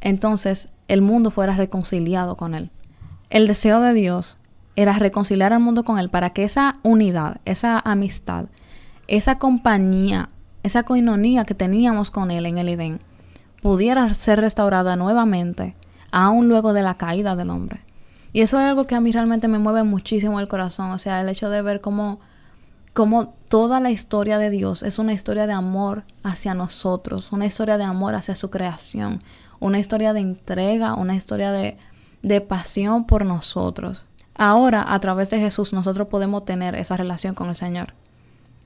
entonces 0.00 0.72
el 0.88 1.02
mundo 1.02 1.30
fuera 1.30 1.56
reconciliado 1.56 2.36
con 2.36 2.54
Él. 2.54 2.70
El 3.30 3.46
deseo 3.46 3.80
de 3.80 3.94
Dios 3.94 4.36
era 4.76 4.92
reconciliar 4.92 5.52
al 5.52 5.60
mundo 5.60 5.84
con 5.84 5.98
Él 5.98 6.10
para 6.10 6.30
que 6.30 6.44
esa 6.44 6.78
unidad, 6.82 7.40
esa 7.44 7.78
amistad, 7.78 8.46
esa 9.08 9.38
compañía, 9.38 10.28
esa 10.62 10.82
coinonía 10.84 11.44
que 11.44 11.54
teníamos 11.54 12.10
con 12.10 12.30
Él 12.30 12.46
en 12.46 12.58
el 12.58 12.68
Edén, 12.68 13.00
pudiera 13.62 14.12
ser 14.14 14.40
restaurada 14.40 14.96
nuevamente, 14.96 15.74
aún 16.12 16.48
luego 16.48 16.72
de 16.72 16.82
la 16.82 16.94
caída 16.94 17.34
del 17.34 17.50
hombre. 17.50 17.80
Y 18.32 18.40
eso 18.40 18.58
es 18.60 18.66
algo 18.66 18.86
que 18.86 18.94
a 18.94 19.00
mí 19.00 19.10
realmente 19.10 19.48
me 19.48 19.58
mueve 19.58 19.82
muchísimo 19.82 20.38
el 20.38 20.48
corazón, 20.48 20.90
o 20.92 20.98
sea, 20.98 21.20
el 21.20 21.28
hecho 21.28 21.50
de 21.50 21.60
ver 21.60 21.80
cómo, 21.80 22.20
cómo 22.94 23.34
toda 23.48 23.80
la 23.80 23.90
historia 23.90 24.38
de 24.38 24.50
Dios 24.50 24.82
es 24.82 24.98
una 24.98 25.12
historia 25.12 25.46
de 25.46 25.52
amor 25.52 26.04
hacia 26.22 26.54
nosotros, 26.54 27.32
una 27.32 27.46
historia 27.46 27.76
de 27.76 27.84
amor 27.84 28.14
hacia 28.14 28.34
su 28.34 28.48
creación, 28.48 29.18
una 29.58 29.78
historia 29.78 30.12
de 30.12 30.20
entrega, 30.20 30.94
una 30.94 31.14
historia 31.14 31.52
de, 31.52 31.76
de 32.22 32.40
pasión 32.40 33.06
por 33.06 33.26
nosotros. 33.26 34.06
Ahora, 34.34 34.84
a 34.86 34.98
través 35.00 35.28
de 35.28 35.38
Jesús, 35.38 35.74
nosotros 35.74 36.08
podemos 36.08 36.44
tener 36.46 36.74
esa 36.74 36.96
relación 36.96 37.34
con 37.34 37.48
el 37.50 37.56
Señor, 37.56 37.94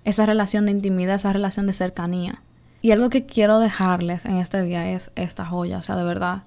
esa 0.05 0.27
relación 0.27 0.67
de 0.67 0.73
intimidad, 0.73 1.17
esa 1.17 1.33
relación 1.33 1.67
de 1.67 1.73
cercanía. 1.73 2.43
Y 2.83 2.93
algo 2.93 3.11
que 3.11 3.27
quiero 3.27 3.59
dejarles 3.59 4.27
en 4.27 4.37
este 4.37 4.63
día 4.63 4.93
es 4.93 5.11
esta 5.17 5.45
joya, 5.45 5.79
o 5.79 5.83
sea, 5.83 5.97
de 5.97 6.05
verdad, 6.05 6.45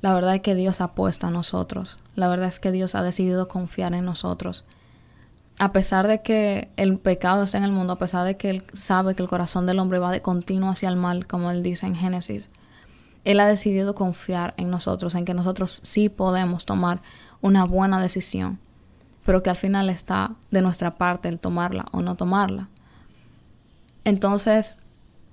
la 0.00 0.14
verdad 0.14 0.36
es 0.36 0.42
que 0.42 0.54
Dios 0.54 0.80
apuesta 0.80 1.28
a 1.28 1.30
nosotros, 1.30 1.98
la 2.14 2.28
verdad 2.28 2.48
es 2.48 2.60
que 2.60 2.72
Dios 2.72 2.94
ha 2.94 3.02
decidido 3.02 3.48
confiar 3.48 3.94
en 3.94 4.04
nosotros. 4.04 4.64
A 5.58 5.72
pesar 5.72 6.06
de 6.06 6.22
que 6.22 6.70
el 6.76 6.98
pecado 6.98 7.42
está 7.42 7.58
en 7.58 7.64
el 7.64 7.72
mundo, 7.72 7.94
a 7.94 7.98
pesar 7.98 8.24
de 8.24 8.36
que 8.36 8.50
Él 8.50 8.64
sabe 8.72 9.16
que 9.16 9.22
el 9.22 9.28
corazón 9.28 9.66
del 9.66 9.80
hombre 9.80 9.98
va 9.98 10.12
de 10.12 10.22
continuo 10.22 10.70
hacia 10.70 10.88
el 10.88 10.96
mal, 10.96 11.26
como 11.26 11.50
Él 11.50 11.64
dice 11.64 11.86
en 11.86 11.96
Génesis, 11.96 12.48
él 13.28 13.40
ha 13.40 13.46
decidido 13.46 13.94
confiar 13.94 14.54
en 14.56 14.70
nosotros, 14.70 15.14
en 15.14 15.26
que 15.26 15.34
nosotros 15.34 15.80
sí 15.82 16.08
podemos 16.08 16.64
tomar 16.64 17.02
una 17.42 17.64
buena 17.64 18.00
decisión, 18.00 18.58
pero 19.26 19.42
que 19.42 19.50
al 19.50 19.56
final 19.56 19.90
está 19.90 20.32
de 20.50 20.62
nuestra 20.62 20.92
parte 20.92 21.28
el 21.28 21.38
tomarla 21.38 21.86
o 21.92 22.00
no 22.00 22.14
tomarla. 22.16 22.68
Entonces, 24.04 24.78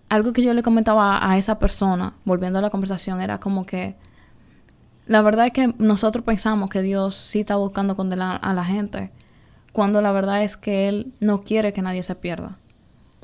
algo 0.09 0.33
que 0.33 0.41
yo 0.41 0.53
le 0.53 0.61
comentaba 0.61 1.25
a 1.25 1.37
esa 1.37 1.57
persona, 1.57 2.15
volviendo 2.25 2.59
a 2.59 2.61
la 2.61 2.69
conversación, 2.69 3.21
era 3.21 3.39
como 3.39 3.65
que 3.65 3.95
la 5.07 5.21
verdad 5.21 5.47
es 5.47 5.53
que 5.53 5.73
nosotros 5.77 6.25
pensamos 6.25 6.69
que 6.69 6.81
Dios 6.81 7.15
sí 7.15 7.41
está 7.41 7.55
buscando 7.55 7.95
condenar 7.95 8.39
a 8.41 8.53
la 8.53 8.65
gente, 8.65 9.11
cuando 9.71 10.01
la 10.01 10.11
verdad 10.11 10.43
es 10.43 10.57
que 10.57 10.87
Él 10.87 11.13
no 11.19 11.43
quiere 11.43 11.73
que 11.73 11.81
nadie 11.81 12.01
se 12.01 12.15
pierda. 12.15 12.57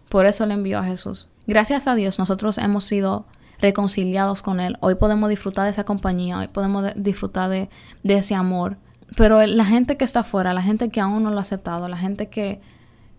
Por 0.10 0.26
eso 0.26 0.46
le 0.46 0.54
envió 0.54 0.80
a 0.80 0.84
Jesús. 0.84 1.30
Gracias 1.48 1.88
a 1.88 1.96
Dios 1.96 2.20
nosotros 2.20 2.58
hemos 2.58 2.84
sido 2.84 3.26
reconciliados 3.60 4.42
con 4.42 4.60
Él. 4.60 4.78
Hoy 4.82 4.96
podemos 4.96 5.30
disfrutar 5.30 5.66
de 5.66 5.72
esa 5.72 5.86
compañía, 5.86 6.38
hoy 6.40 6.48
podemos 6.50 6.86
disfrutar 6.96 7.50
de, 7.50 7.70
ese 8.04 8.36
amor. 8.36 8.78
Pero 9.16 9.46
la 9.46 9.66
gente 9.66 9.98
que 9.98 10.06
está 10.06 10.22
afuera, 10.22 10.54
la 10.54 10.62
gente 10.62 10.90
que 10.90 11.00
aún 11.00 11.24
no 11.24 11.32
lo 11.32 11.38
ha 11.38 11.42
aceptado, 11.42 11.88
la 11.88 11.98
gente 11.98 12.30
que, 12.30 12.62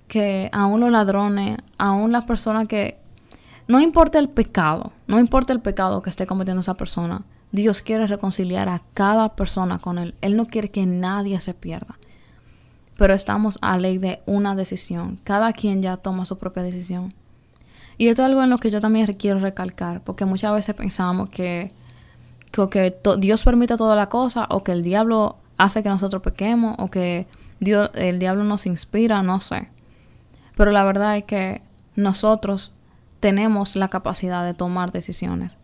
que 0.08 0.50
aún 0.52 0.80
los 0.80 0.90
ladrones, 0.90 1.58
aún 1.78 2.12
las 2.12 2.24
personas 2.24 2.68
que... 2.68 3.00
No 3.68 3.80
importa 3.80 4.18
el 4.18 4.28
pecado, 4.28 4.92
no 5.06 5.18
importa 5.18 5.52
el 5.52 5.60
pecado 5.60 6.02
que 6.02 6.10
esté 6.10 6.26
cometiendo 6.26 6.60
esa 6.60 6.74
persona, 6.74 7.22
Dios 7.52 7.82
quiere 7.82 8.06
reconciliar 8.06 8.68
a 8.68 8.82
cada 8.94 9.28
persona 9.30 9.78
con 9.78 9.98
Él. 9.98 10.14
Él 10.22 10.36
no 10.36 10.46
quiere 10.46 10.70
que 10.70 10.86
nadie 10.86 11.38
se 11.38 11.52
pierda. 11.52 11.98
Pero 12.96 13.12
estamos 13.14 13.58
a 13.60 13.78
ley 13.78 13.98
de 13.98 14.20
una 14.26 14.54
decisión. 14.54 15.18
Cada 15.22 15.52
quien 15.52 15.82
ya 15.82 15.96
toma 15.98 16.24
su 16.24 16.38
propia 16.38 16.62
decisión. 16.62 17.14
Y 17.98 18.08
esto 18.08 18.22
es 18.22 18.26
algo 18.26 18.42
en 18.42 18.50
lo 18.50 18.58
que 18.58 18.70
yo 18.70 18.80
también 18.80 19.06
quiero 19.14 19.38
recalcar, 19.38 20.00
porque 20.02 20.24
muchas 20.24 20.52
veces 20.54 20.74
pensamos 20.74 21.28
que, 21.28 21.72
que, 22.50 22.96
Dios 23.18 23.44
permite 23.44 23.76
toda 23.76 23.96
la 23.96 24.08
cosa, 24.08 24.46
o 24.48 24.64
que 24.64 24.72
el 24.72 24.82
diablo 24.82 25.36
hace 25.58 25.82
que 25.82 25.90
nosotros 25.90 26.22
pequemos, 26.22 26.74
o 26.78 26.88
que 26.88 27.26
Dios, 27.60 27.90
el 27.94 28.18
diablo 28.18 28.44
nos 28.44 28.66
inspira, 28.66 29.22
no 29.22 29.40
sé. 29.40 29.68
Pero 30.56 30.70
la 30.70 30.84
verdad 30.84 31.18
es 31.18 31.24
que 31.24 31.62
nosotros 31.96 32.72
tenemos 33.20 33.76
la 33.76 33.88
capacidad 33.88 34.44
de 34.44 34.54
tomar 34.54 34.90
decisiones. 34.90 35.56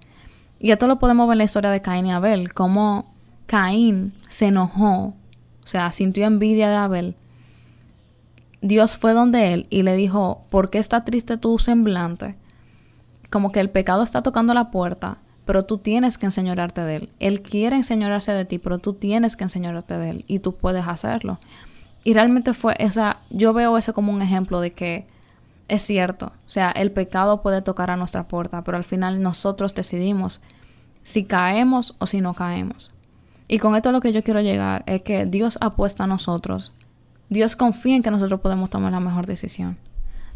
Y 0.59 0.71
esto 0.71 0.87
lo 0.87 0.99
podemos 0.99 1.29
ver 1.29 1.35
en 1.35 1.39
la 1.39 1.45
historia 1.45 1.71
de 1.71 1.83
Caín 1.83 2.07
y 2.07 2.13
Abel, 2.13 2.53
cómo 2.53 3.13
Caín 3.47 4.13
se 4.29 4.47
enojó, 4.47 5.15
o 5.65 5.67
sea, 5.67 5.93
sintió 5.93 6.27
envidia 6.27 6.69
de 6.69 6.77
Abel 6.77 7.17
Dios 8.61 8.97
fue 8.97 9.13
donde 9.13 9.53
él 9.53 9.67
y 9.71 9.83
le 9.83 9.95
dijo, 9.95 10.43
¿por 10.51 10.71
qué 10.71 10.79
está 10.79 11.05
triste 11.05 11.37
tu 11.37 11.59
semblante? 11.59 12.35
Como 13.31 13.53
que 13.53 13.61
el 13.61 13.71
pecado 13.71 14.03
está 14.03 14.23
tocando 14.23 14.53
la 14.53 14.71
puerta, 14.71 15.19
pero 15.45 15.65
tú 15.65 15.79
tienes 15.79 16.19
que 16.19 16.27
enseñorarte 16.27 16.81
de 16.81 16.97
él. 16.97 17.11
Él 17.21 17.43
quiere 17.43 17.77
enseñorarse 17.77 18.33
de 18.33 18.45
ti, 18.45 18.59
pero 18.59 18.79
tú 18.79 18.95
tienes 18.95 19.37
que 19.37 19.45
enseñorarte 19.45 19.97
de 19.97 20.11
él 20.11 20.25
y 20.27 20.41
tú 20.41 20.55
puedes 20.55 20.87
hacerlo. 20.89 21.39
Y 22.03 22.15
realmente 22.15 22.53
fue 22.53 22.75
esa, 22.79 23.19
yo 23.31 23.53
veo 23.53 23.79
eso 23.79 23.95
como 23.95 24.13
un 24.13 24.23
ejemplo 24.23 24.61
de 24.61 24.73
que 24.73 25.07
es 25.69 25.83
cierto, 25.83 26.33
o 26.47 26.49
sea, 26.49 26.71
el 26.71 26.91
pecado 26.91 27.43
puede 27.43 27.63
tocar 27.63 27.91
a 27.91 27.97
nuestra 27.97 28.27
puerta, 28.27 28.65
pero 28.65 28.77
al 28.77 28.85
final 28.85 29.23
nosotros 29.23 29.75
decidimos 29.75 30.41
si 31.03 31.25
caemos 31.25 31.95
o 31.99 32.07
si 32.07 32.21
no 32.21 32.35
caemos. 32.35 32.91
Y 33.47 33.59
con 33.59 33.77
esto 33.77 33.93
lo 33.93 34.01
que 34.01 34.13
yo 34.13 34.23
quiero 34.23 34.41
llegar 34.41 34.83
es 34.87 35.03
que 35.03 35.27
Dios 35.27 35.59
apuesta 35.61 36.05
a 36.05 36.07
nosotros 36.07 36.73
Dios 37.31 37.57
confía 37.57 37.95
en 37.95 38.03
que 38.03 38.11
nosotros 38.11 38.41
podemos 38.41 38.71
tomar 38.71 38.93
la 38.93 39.01
mejor 39.01 39.27
decisión. 39.27 39.77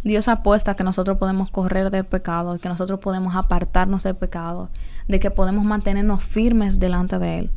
Dios 0.04 0.28
apuesta 0.28 0.74
que 0.74 0.84
nosotros 0.84 1.16
podemos 1.16 1.50
correr 1.50 1.90
del 1.90 2.04
pecado, 2.04 2.58
que 2.58 2.68
nosotros 2.68 3.00
podemos 3.00 3.34
apartarnos 3.34 4.02
del 4.02 4.16
pecado, 4.16 4.68
de 5.08 5.18
que 5.18 5.30
podemos 5.30 5.64
mantenernos 5.64 6.22
firmes 6.22 6.78
delante 6.78 7.18
de 7.18 7.38
Él. 7.38 7.50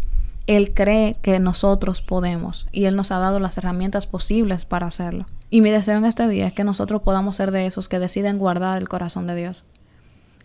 Él 0.47 0.73
cree 0.73 1.15
que 1.21 1.39
nosotros 1.39 2.01
podemos 2.01 2.67
y 2.71 2.85
Él 2.85 2.95
nos 2.95 3.11
ha 3.11 3.17
dado 3.17 3.39
las 3.39 3.57
herramientas 3.57 4.05
posibles 4.05 4.65
para 4.65 4.87
hacerlo. 4.87 5.25
Y 5.49 5.61
mi 5.61 5.71
deseo 5.71 5.97
en 5.97 6.05
este 6.05 6.27
día 6.27 6.47
es 6.47 6.53
que 6.53 6.63
nosotros 6.63 7.01
podamos 7.01 7.35
ser 7.35 7.51
de 7.51 7.65
esos 7.65 7.87
que 7.87 7.99
deciden 7.99 8.37
guardar 8.37 8.77
el 8.77 8.89
corazón 8.89 9.25
de 9.25 9.35
Dios. 9.35 9.63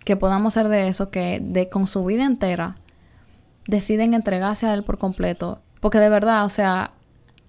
Que 0.05 0.17
podamos 0.17 0.55
ser 0.55 0.69
de 0.69 0.89
esos 0.89 1.09
que 1.09 1.41
de, 1.43 1.69
con 1.69 1.87
su 1.87 2.05
vida 2.05 2.25
entera 2.25 2.77
deciden 3.67 4.15
entregarse 4.15 4.67
a 4.67 4.75
Él 4.75 4.83
por 4.83 4.99
completo. 4.99 5.61
Porque 5.81 5.99
de 5.99 6.09
verdad, 6.09 6.45
o 6.45 6.49
sea, 6.49 6.93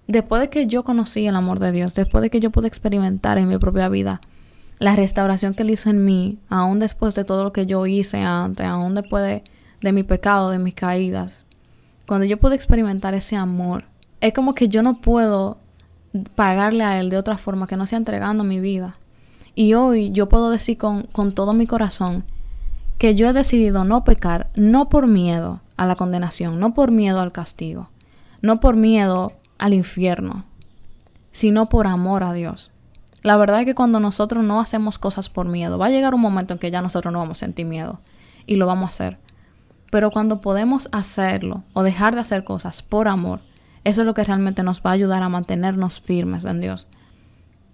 después 0.08 0.41
de 0.41 0.50
que 0.50 0.67
yo 0.67 0.84
conocí 0.84 1.27
el 1.27 1.36
amor 1.36 1.60
de 1.60 1.72
Dios, 1.72 1.96
después 1.96 2.22
de 2.22 2.29
que 2.29 2.41
yo 2.41 2.51
pude 2.51 2.67
experimentar 2.67 3.38
en 3.38 3.48
mi 3.48 3.58
propia 3.58 3.88
vida 3.88 4.20
la 4.79 4.96
restauración 4.96 5.53
que 5.53 5.63
Él 5.63 5.70
hizo 5.70 5.89
en 5.89 6.03
mí, 6.03 6.39
aún 6.50 6.79
después 6.79 7.15
de 7.15 7.24
todo 7.24 7.43
lo 7.43 7.53
que 7.53 7.65
yo 7.65 7.86
hice 7.86 8.22
antes, 8.22 8.65
aún 8.65 8.96
después 8.96 9.24
de, 9.24 9.43
de 9.79 9.91
mi 9.93 10.03
pecado, 10.03 10.50
de 10.50 10.58
mis 10.58 10.74
caídas, 10.74 11.46
cuando 12.08 12.25
yo 12.25 12.38
pude 12.38 12.55
experimentar 12.55 13.13
ese 13.13 13.36
amor, 13.36 13.86
es 14.20 14.34
como 14.34 14.53
que 14.53 14.67
yo 14.67 14.81
no 14.84 15.01
puedo 15.01 15.58
pagarle 16.36 16.84
a 16.84 17.00
Él 17.00 17.10
de 17.10 17.17
otra 17.17 17.38
forma 17.38 17.67
que 17.67 17.77
no 17.77 17.86
sea 17.86 17.98
entregando 17.98 18.43
mi 18.43 18.60
vida. 18.60 18.98
Y 19.55 19.74
hoy 19.74 20.12
yo 20.12 20.29
puedo 20.29 20.50
decir 20.50 20.77
con, 20.77 21.03
con 21.03 21.34
todo 21.34 21.53
mi 21.53 21.67
corazón 21.67 22.24
que 22.98 23.15
yo 23.15 23.27
he 23.29 23.34
decidido 23.34 23.84
no 23.84 24.03
pecar, 24.03 24.50
no 24.55 24.89
por 24.89 25.08
miedo 25.08 25.62
a 25.75 25.86
la 25.86 25.96
condenación, 25.96 26.60
no 26.60 26.74
por 26.74 26.91
miedo 26.91 27.20
al 27.20 27.31
castigo, 27.31 27.89
no 28.41 28.60
por 28.60 28.75
miedo 28.75 29.34
al 29.58 29.74
infierno, 29.74 30.46
sino 31.31 31.67
por 31.67 31.88
amor 31.88 32.24
a 32.24 32.34
Dios. 32.34 32.72
La 33.24 33.38
verdad 33.38 33.60
es 33.62 33.65
que 33.65 33.75
cuando 33.75 34.00
nosotros 34.00 34.43
no 34.43 34.60
hacemos 34.60 34.98
cosas 34.98 35.29
por 35.29 35.48
miedo, 35.48 35.77
va 35.77 35.88
a 35.88 35.91
llegar 35.91 36.15
un 36.15 36.22
momento 36.22 36.53
en 36.53 36.60
que 36.60 36.72
ya 36.72 36.81
nosotros 36.81 37.12
no 37.12 37.20
vamos 37.20 37.38
a 37.38 37.46
sentir 37.46 37.65
miedo 37.65 38.00
y 38.46 38.55
lo 38.55 38.65
vamos 38.65 38.86
a 38.86 38.89
hacer. 38.89 39.17
Pero 39.91 40.10
cuando 40.10 40.41
podemos 40.41 40.89
hacerlo 40.91 41.63
o 41.74 41.83
dejar 41.83 42.15
de 42.15 42.21
hacer 42.21 42.43
cosas 42.43 42.81
por 42.81 43.07
amor, 43.07 43.41
eso 43.83 44.01
es 44.01 44.07
lo 44.07 44.15
que 44.15 44.24
realmente 44.24 44.63
nos 44.63 44.81
va 44.81 44.89
a 44.89 44.93
ayudar 44.93 45.21
a 45.21 45.29
mantenernos 45.29 46.01
firmes 46.01 46.45
en 46.45 46.62
Dios 46.62 46.88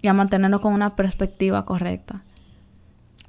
y 0.02 0.08
a 0.08 0.12
mantenernos 0.12 0.60
con 0.60 0.74
una 0.74 0.96
perspectiva 0.96 1.64
correcta. 1.64 2.24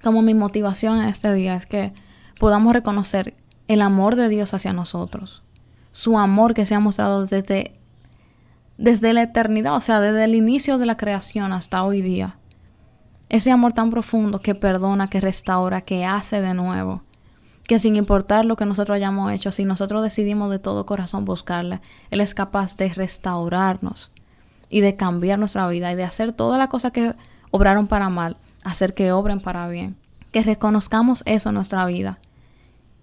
Como 0.04 0.22
mi 0.22 0.34
motivación 0.34 1.00
en 1.00 1.08
este 1.08 1.32
día 1.34 1.56
es 1.56 1.66
que 1.66 1.94
podamos 2.40 2.74
reconocer 2.74 3.38
el 3.68 3.82
amor 3.82 4.16
de 4.16 4.28
Dios 4.28 4.54
hacia 4.54 4.74
nosotros, 4.74 5.44
su 5.92 6.18
amor 6.18 6.54
que 6.54 6.66
se 6.66 6.76
ha 6.76 6.80
mostrado 6.80 7.26
desde 7.26 7.80
desde 8.80 9.12
la 9.12 9.24
eternidad, 9.24 9.76
o 9.76 9.82
sea, 9.82 10.00
desde 10.00 10.24
el 10.24 10.36
inicio 10.36 10.78
de 10.78 10.86
la 10.86 10.96
creación 10.96 11.52
hasta 11.52 11.84
hoy 11.84 12.02
día. 12.02 12.38
Ese 13.28 13.52
amor 13.52 13.74
tan 13.74 13.92
profundo 13.92 14.40
que 14.40 14.56
perdona, 14.56 15.10
que 15.10 15.20
restaura, 15.20 15.82
que 15.82 16.06
hace 16.06 16.40
de 16.40 16.54
nuevo. 16.54 17.04
Que 17.70 17.78
sin 17.78 17.96
importar 17.96 18.46
lo 18.46 18.56
que 18.56 18.66
nosotros 18.66 18.96
hayamos 18.96 19.32
hecho, 19.32 19.52
si 19.52 19.64
nosotros 19.64 20.02
decidimos 20.02 20.50
de 20.50 20.58
todo 20.58 20.88
corazón 20.88 21.24
buscarle, 21.24 21.82
Él 22.10 22.20
es 22.20 22.34
capaz 22.34 22.76
de 22.78 22.92
restaurarnos 22.92 24.10
y 24.72 24.82
de 24.82 24.96
cambiar 24.96 25.38
nuestra 25.38 25.68
vida 25.68 25.92
y 25.92 25.96
de 25.96 26.04
hacer 26.04 26.34
todas 26.34 26.58
las 26.58 26.70
cosas 26.70 26.92
que 26.94 27.14
obraron 27.52 27.86
para 27.86 28.10
mal, 28.10 28.38
hacer 28.64 28.96
que 28.96 29.12
obren 29.12 29.40
para 29.40 29.68
bien. 29.68 29.98
Que 30.32 30.42
reconozcamos 30.42 31.22
eso 31.28 31.50
en 31.50 31.56
nuestra 31.56 31.86
vida 31.86 32.18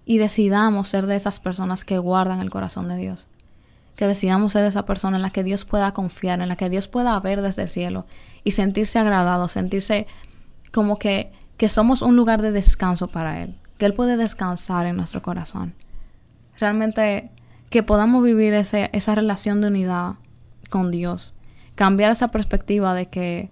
y 0.04 0.18
decidamos 0.18 0.88
ser 0.88 1.06
de 1.06 1.14
esas 1.14 1.38
personas 1.38 1.84
que 1.84 1.98
guardan 1.98 2.40
el 2.40 2.50
corazón 2.50 2.88
de 2.88 2.96
Dios 2.96 3.28
que 3.94 4.06
decidamos 4.06 4.52
ser 4.52 4.66
esa 4.66 4.84
persona 4.84 5.16
en 5.16 5.22
la 5.22 5.30
que 5.30 5.42
Dios 5.42 5.64
pueda 5.64 5.92
confiar, 5.92 6.42
en 6.42 6.48
la 6.50 6.56
que 6.56 6.68
Dios 6.68 6.86
pueda 6.86 7.18
ver 7.20 7.40
desde 7.40 7.62
el 7.62 7.68
cielo 7.68 8.04
y 8.44 8.50
sentirse 8.50 8.98
agradado, 8.98 9.48
sentirse 9.48 10.06
como 10.70 10.98
que, 10.98 11.32
que 11.56 11.70
somos 11.70 12.02
un 12.02 12.14
lugar 12.14 12.42
de 12.42 12.52
descanso 12.52 13.08
para 13.08 13.42
Él, 13.42 13.56
que 13.78 13.86
Él 13.86 13.94
puede 13.94 14.16
descansar 14.16 14.86
en 14.86 14.96
nuestro 14.96 15.22
corazón. 15.22 15.74
Realmente 16.58 17.30
que 17.70 17.82
podamos 17.82 18.22
vivir 18.22 18.54
ese, 18.54 18.90
esa 18.92 19.14
relación 19.14 19.60
de 19.60 19.68
unidad 19.68 20.14
con 20.70 20.90
Dios 20.90 21.34
cambiar 21.76 22.10
esa 22.10 22.28
perspectiva 22.28 22.94
de 22.94 23.06
que 23.06 23.50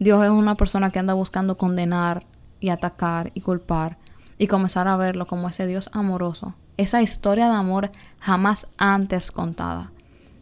Dios 0.00 0.24
es 0.24 0.30
una 0.30 0.56
persona 0.56 0.90
que 0.90 0.98
anda 0.98 1.14
buscando 1.14 1.56
condenar 1.56 2.26
y 2.58 2.70
atacar 2.70 3.30
y 3.34 3.42
culpar 3.42 3.98
y 4.38 4.48
comenzar 4.48 4.88
a 4.88 4.96
verlo 4.96 5.26
como 5.26 5.48
ese 5.48 5.66
Dios 5.66 5.88
amoroso. 5.92 6.54
Esa 6.78 7.00
historia 7.00 7.48
de 7.48 7.54
amor 7.54 7.90
jamás 8.18 8.66
antes 8.76 9.30
contada. 9.30 9.92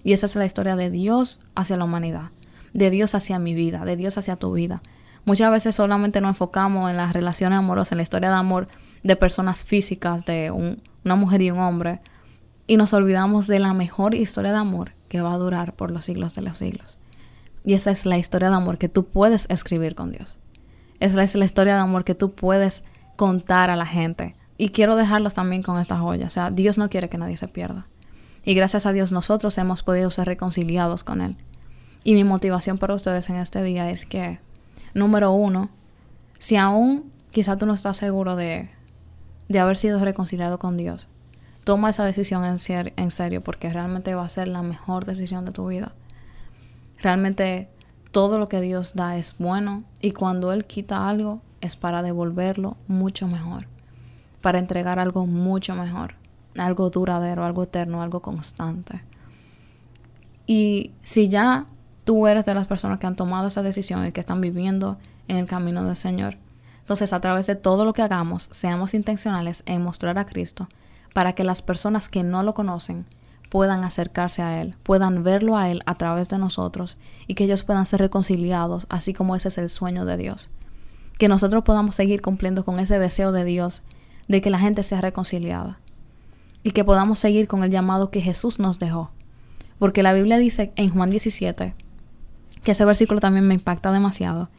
Y 0.02 0.12
esa 0.12 0.26
es 0.26 0.36
la 0.36 0.46
historia 0.46 0.76
de 0.76 0.90
Dios 0.90 1.40
hacia 1.54 1.76
la 1.76 1.84
humanidad, 1.84 2.30
de 2.72 2.90
Dios 2.90 3.14
hacia 3.14 3.38
mi 3.38 3.54
vida, 3.54 3.84
de 3.84 3.96
Dios 3.96 4.16
hacia 4.16 4.36
tu 4.36 4.52
vida. 4.52 4.80
Muchas 5.24 5.50
veces 5.50 5.74
solamente 5.74 6.20
nos 6.20 6.30
enfocamos 6.30 6.90
en 6.90 6.96
las 6.96 7.12
relaciones 7.12 7.58
amorosas, 7.58 7.92
en 7.92 7.98
la 7.98 8.02
historia 8.02 8.30
de 8.30 8.36
amor 8.36 8.68
de 9.04 9.14
personas 9.14 9.64
físicas, 9.64 10.25
de 10.25 10.50
una 10.50 11.14
mujer 11.14 11.42
y 11.42 11.50
un 11.50 11.61
hombre, 11.61 12.00
y 12.66 12.76
nos 12.76 12.92
olvidamos 12.92 13.46
de 13.46 13.61
la 13.61 13.75
mejor 13.75 14.14
historia 14.14 14.50
de 14.50 14.58
amor 14.58 14.92
que 15.08 15.20
va 15.20 15.34
a 15.34 15.38
durar 15.38 15.75
por 15.75 15.90
los 15.90 16.06
siglos 16.06 16.34
de 16.34 16.42
los 16.42 16.58
siglos. 16.58 16.99
Y 17.62 17.75
esa 17.75 17.90
es 17.90 18.06
la 18.06 18.18
historia 18.18 18.49
de 18.49 18.56
amor 18.56 18.78
que 18.78 18.88
tú 18.88 19.04
puedes 19.04 19.46
escribir 19.50 19.94
con 19.94 20.11
Dios. 20.11 20.38
Esa 21.00 21.23
es 21.23 21.34
la 21.34 21.44
historia 21.44 21.75
de 21.75 21.80
amor 21.80 22.04
que 22.04 22.14
tú 22.14 22.32
puedes 22.32 22.82
contar 23.16 23.70
a 23.70 23.76
la 23.76 23.87
gente. 23.87 24.34
Y 24.56 24.70
quiero 24.70 24.96
dejarlos 24.96 25.34
también 25.34 25.62
con 25.62 25.78
esta 25.78 25.99
joya. 25.99 26.26
O 26.26 26.30
sea, 26.30 26.50
Dios 26.50 26.78
no 26.78 26.88
quiere 26.88 27.08
que 27.08 27.18
nadie 27.18 27.37
se 27.37 27.49
pierda. 27.49 27.87
Y 28.44 28.54
gracias 28.54 28.87
a 28.87 28.92
Dios 28.92 29.12
nosotros 29.12 29.56
hemos 29.58 29.82
podido 29.82 30.11
ser 30.11 30.26
reconciliados 30.26 31.04
con 31.04 31.20
Él. 31.20 31.37
Y 32.04 32.14
mi 32.14 32.25
motivación 32.25 32.78
para 32.78 32.94
ustedes 32.94 33.28
en 33.30 33.37
este 33.37 33.62
día 33.62 33.90
es 33.90 34.06
que, 34.06 34.38
número 34.94 35.32
uno, 35.32 35.70
si 36.38 36.56
aún 36.56 37.11
quizá 37.30 37.56
tú 37.56 37.66
no 37.66 37.75
estás 37.75 37.96
seguro 37.96 38.37
de, 38.37 38.70
de 39.48 39.58
haber 39.58 39.76
sido 39.76 39.98
reconciliado 40.04 40.58
con 40.58 40.76
Dios, 40.76 41.08
toma 41.64 41.90
esa 41.90 42.04
decisión 42.04 42.44
en, 42.44 43.10
serio 43.10 43.42
porque 43.42 43.72
realmente 43.72 44.14
va 44.14 44.24
a 44.24 44.28
ser 44.28 44.48
la 44.48 44.62
mejor 44.62 45.04
decisión 45.04 45.44
de 45.44 45.52
tu 45.52 45.66
vida. 45.66 45.92
Realmente 47.00 47.68
todo 48.10 48.38
lo 48.38 48.48
que 48.48 48.60
Dios 48.60 48.94
da 48.94 49.16
es 49.16 49.36
bueno 49.38 49.84
y 50.00 50.12
cuando 50.12 50.52
Él 50.52 50.66
quita 50.66 51.08
algo 51.08 51.40
es 51.60 51.76
para 51.76 52.02
devolverlo 52.02 52.76
mucho 52.86 53.26
mejor, 53.26 53.66
para 54.40 54.58
entregar 54.58 54.98
algo 54.98 55.26
mucho 55.26 55.74
mejor, 55.74 56.14
algo 56.56 56.90
duradero, 56.90 57.44
algo 57.44 57.64
eterno, 57.64 58.02
algo 58.02 58.20
constante. 58.20 59.02
Y 60.46 60.92
si 61.02 61.28
ya 61.28 61.66
tú 62.04 62.26
eres 62.26 62.44
de 62.44 62.54
las 62.54 62.66
personas 62.66 63.00
que 63.00 63.06
han 63.06 63.16
tomado 63.16 63.48
esa 63.48 63.62
decisión 63.62 64.06
y 64.06 64.12
que 64.12 64.20
están 64.20 64.40
viviendo 64.40 64.98
en 65.26 65.38
el 65.38 65.46
camino 65.46 65.82
del 65.84 65.96
Señor, 65.96 66.36
entonces 66.84 67.14
a 67.14 67.20
través 67.20 67.46
de 67.46 67.56
todo 67.56 67.86
lo 67.86 67.94
que 67.94 68.02
hagamos, 68.02 68.50
seamos 68.52 68.92
intencionales 68.92 69.62
en 69.64 69.80
mostrar 69.80 70.18
a 70.18 70.26
Cristo 70.26 70.68
para 71.14 71.32
que 71.32 71.42
las 71.42 71.62
personas 71.62 72.10
que 72.10 72.22
no 72.22 72.42
lo 72.42 72.52
conocen 72.52 73.06
puedan 73.48 73.84
acercarse 73.84 74.42
a 74.42 74.60
Él, 74.60 74.74
puedan 74.82 75.22
verlo 75.22 75.56
a 75.56 75.70
Él 75.70 75.82
a 75.86 75.94
través 75.94 76.28
de 76.28 76.36
nosotros 76.36 76.98
y 77.26 77.36
que 77.36 77.44
ellos 77.44 77.62
puedan 77.62 77.86
ser 77.86 78.00
reconciliados, 78.00 78.86
así 78.90 79.14
como 79.14 79.34
ese 79.34 79.48
es 79.48 79.56
el 79.56 79.70
sueño 79.70 80.04
de 80.04 80.18
Dios. 80.18 80.50
Que 81.16 81.28
nosotros 81.28 81.64
podamos 81.64 81.94
seguir 81.94 82.20
cumpliendo 82.20 82.66
con 82.66 82.78
ese 82.78 82.98
deseo 82.98 83.32
de 83.32 83.46
Dios 83.46 83.80
de 84.28 84.42
que 84.42 84.50
la 84.50 84.58
gente 84.58 84.82
sea 84.82 85.00
reconciliada 85.00 85.78
y 86.62 86.72
que 86.72 86.84
podamos 86.84 87.18
seguir 87.18 87.48
con 87.48 87.64
el 87.64 87.70
llamado 87.70 88.10
que 88.10 88.20
Jesús 88.20 88.58
nos 88.58 88.78
dejó. 88.78 89.10
Porque 89.78 90.02
la 90.02 90.12
Biblia 90.12 90.36
dice 90.36 90.74
en 90.76 90.90
Juan 90.90 91.08
17, 91.08 91.74
que 92.62 92.70
ese 92.72 92.84
versículo 92.84 93.20
también 93.20 93.48
me 93.48 93.54
impacta 93.54 93.90
demasiado, 93.90 94.50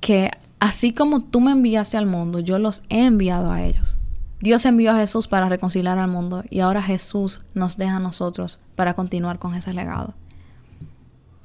que 0.00 0.30
así 0.60 0.92
como 0.92 1.22
tú 1.22 1.40
me 1.40 1.52
enviaste 1.52 1.96
al 1.96 2.06
mundo, 2.06 2.40
yo 2.40 2.58
los 2.58 2.82
he 2.88 3.04
enviado 3.04 3.50
a 3.50 3.62
ellos. 3.62 3.98
Dios 4.40 4.64
envió 4.66 4.92
a 4.92 4.96
Jesús 4.96 5.26
para 5.26 5.48
reconciliar 5.48 5.98
al 5.98 6.08
mundo 6.08 6.44
y 6.48 6.60
ahora 6.60 6.80
Jesús 6.80 7.40
nos 7.54 7.76
deja 7.76 7.96
a 7.96 8.00
nosotros 8.00 8.60
para 8.76 8.94
continuar 8.94 9.40
con 9.40 9.54
ese 9.54 9.72
legado. 9.72 10.14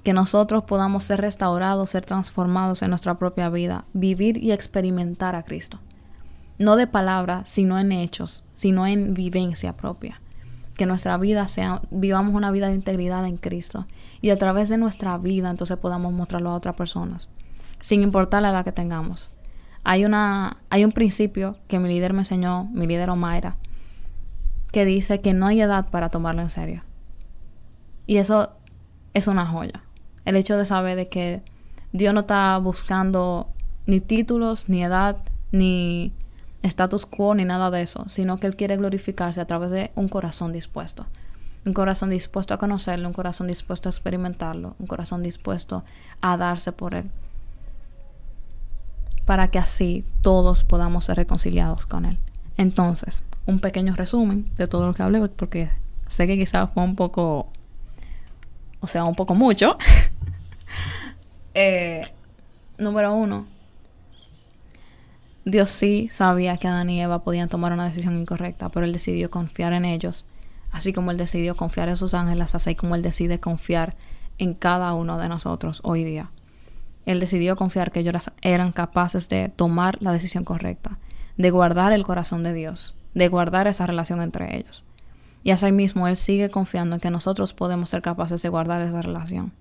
Que 0.04 0.14
nosotros 0.14 0.66
podamos 0.66 1.04
ser 1.04 1.20
restaurados, 1.22 1.90
ser 1.90 2.06
transformados 2.06 2.84
en 2.84 2.92
nuestra 2.92 3.18
propia 3.18 3.50
vida, 3.50 3.86
vivir 3.94 4.38
y 4.38 4.52
experimentar 4.52 5.36
a 5.36 5.42
Cristo. 5.42 5.80
No 6.60 6.76
de 6.76 6.86
palabras, 6.86 7.50
sino 7.50 7.80
en 7.80 7.92
hechos, 7.92 8.44
sino 8.54 8.86
en 8.86 9.16
vivencia 9.16 9.76
propia. 9.76 10.22
Que 10.78 10.86
nuestra 10.86 11.18
vida 11.18 11.48
sea, 11.48 11.82
vivamos 11.90 12.36
una 12.36 12.52
vida 12.52 12.68
de 12.68 12.76
integridad 12.76 13.26
en 13.26 13.38
Cristo 13.38 13.88
y 14.22 14.30
a 14.30 14.38
través 14.38 14.70
de 14.70 14.78
nuestra 14.78 15.18
vida 15.18 15.50
entonces 15.50 15.78
podamos 15.78 16.14
mostrarlo 16.14 16.52
a 16.52 16.56
otras 16.56 16.76
personas, 16.76 17.28
sin 17.84 18.02
importar 18.02 18.42
la 18.42 18.50
edad 18.50 18.64
que 18.64 18.72
tengamos 18.72 19.30
hay, 19.84 20.06
una, 20.06 20.58
hay 20.70 20.86
un 20.86 20.92
principio 20.92 21.58
que 21.68 21.80
mi 21.80 21.90
líder 21.90 22.14
me 22.14 22.20
enseñó, 22.20 22.66
mi 22.74 22.88
líder 22.88 23.10
Omaira, 23.10 23.58
que 24.72 24.86
dice 24.86 25.20
que 25.20 25.34
no 25.34 25.48
hay 25.48 25.62
edad 25.62 25.90
para 25.90 26.10
tomarlo 26.10 26.42
en 26.42 26.50
serio. 26.50 26.82
Y 28.08 28.18
eso 28.18 28.52
es 29.14 29.28
una 29.28 29.46
joya. 29.46 29.84
El 30.26 30.36
hecho 30.36 30.58
de 30.58 30.66
saber 30.66 30.96
de 30.96 31.10
que 31.10 31.42
Dios 31.92 32.14
no 32.14 32.22
está 32.22 32.58
buscando 32.58 33.50
ni 33.86 34.00
títulos, 34.00 34.70
ni 34.70 34.84
edad, 34.84 35.18
ni 35.52 36.14
status 36.64 37.06
quo, 37.06 37.36
ni 37.36 37.44
nada 37.44 37.70
de 37.70 37.82
eso, 37.82 38.06
sino 38.08 38.38
que 38.38 38.48
Él 38.48 38.56
quiere 38.56 38.78
glorificarse 38.78 39.42
a 39.42 39.46
través 39.46 39.72
de 39.72 39.92
un 39.96 40.08
corazón 40.08 40.54
dispuesto. 40.54 41.06
Un 41.66 41.74
corazón 41.74 42.10
dispuesto 42.10 42.54
a 42.54 42.58
conocerlo, 42.58 43.08
un 43.08 43.14
corazón 43.14 43.48
dispuesto 43.48 43.90
a 43.90 43.92
experimentarlo, 43.92 44.76
un 44.80 44.88
corazón 44.88 45.24
dispuesto 45.24 45.84
a 46.22 46.38
darse 46.38 46.72
por 46.72 46.96
Él 46.96 47.10
para 49.26 49.50
que 49.50 49.60
así 49.60 50.06
todos 50.22 50.64
podamos 50.64 51.06
ser 51.06 51.18
reconciliados 51.18 51.86
con 51.86 52.06
Él. 52.06 52.18
Entonces, 52.58 53.24
un 53.46 53.60
pequeño 53.60 53.96
resumen 53.96 54.50
de 54.58 54.68
todo 54.68 54.88
lo 54.88 54.94
que 54.94 55.04
hablé, 55.04 55.28
porque 55.30 55.70
sé 56.10 56.28
que 56.28 56.38
quizás 56.38 56.70
fue 56.74 56.84
un 56.84 56.96
poco, 56.96 57.50
o 58.80 58.88
sea, 58.88 59.06
un 59.06 59.16
poco 59.16 59.36
mucho. 59.36 59.78
Eh, 61.56 62.08
número 62.80 63.14
uno, 63.14 63.46
Dios 65.46 65.70
sí 65.70 66.08
sabía 66.10 66.58
que 66.58 66.68
Adán 66.68 66.90
y 66.90 67.00
Eva 67.00 67.24
podían 67.24 67.48
tomar 67.48 67.74
una 67.74 67.86
decisión 67.86 68.18
incorrecta, 68.18 68.70
pero 68.70 68.88
Él 68.88 68.94
decidió 68.94 69.30
confiar 69.30 69.74
en 69.74 69.86
ellos, 69.86 70.26
así 70.72 70.94
como 70.94 71.12
Él 71.12 71.18
decidió 71.18 71.56
confiar 71.56 71.90
en 71.90 71.96
sus 71.96 72.16
ángeles, 72.16 72.56
así 72.56 72.74
como 72.74 72.96
Él 72.96 73.04
decide 73.04 73.40
confiar 73.40 73.96
en 74.38 74.54
cada 74.54 74.94
uno 74.94 75.20
de 75.20 75.30
nosotros 75.30 75.82
hoy 75.84 76.04
día. 76.04 76.32
Él 77.06 77.20
decidió 77.20 77.56
confiar 77.56 77.92
que 77.92 78.00
ellos 78.00 78.32
eran 78.42 78.72
capaces 78.72 79.30
de 79.30 79.50
tomar 79.50 80.02
la 80.02 80.12
decisión 80.12 80.44
correcta, 80.44 81.00
de 81.38 81.52
guardar 81.52 81.92
el 81.92 82.04
corazón 82.04 82.44
de 82.44 82.54
Dios, 82.54 82.96
de 83.14 83.28
guardar 83.28 83.68
esa 83.68 83.86
relación 83.86 84.22
entre 84.22 84.58
ellos. 84.58 84.84
Y 85.44 85.52
así 85.52 85.72
mismo 85.72 86.08
Él 86.08 86.16
sigue 86.16 86.50
confiando 86.50 86.96
en 86.96 87.02
que 87.02 87.12
nosotros 87.12 87.54
podemos 87.54 87.90
ser 87.90 88.02
capaces 88.02 88.42
de 88.42 88.50
guardar 88.50 88.82
esa 88.82 89.02
relación. 89.02 89.52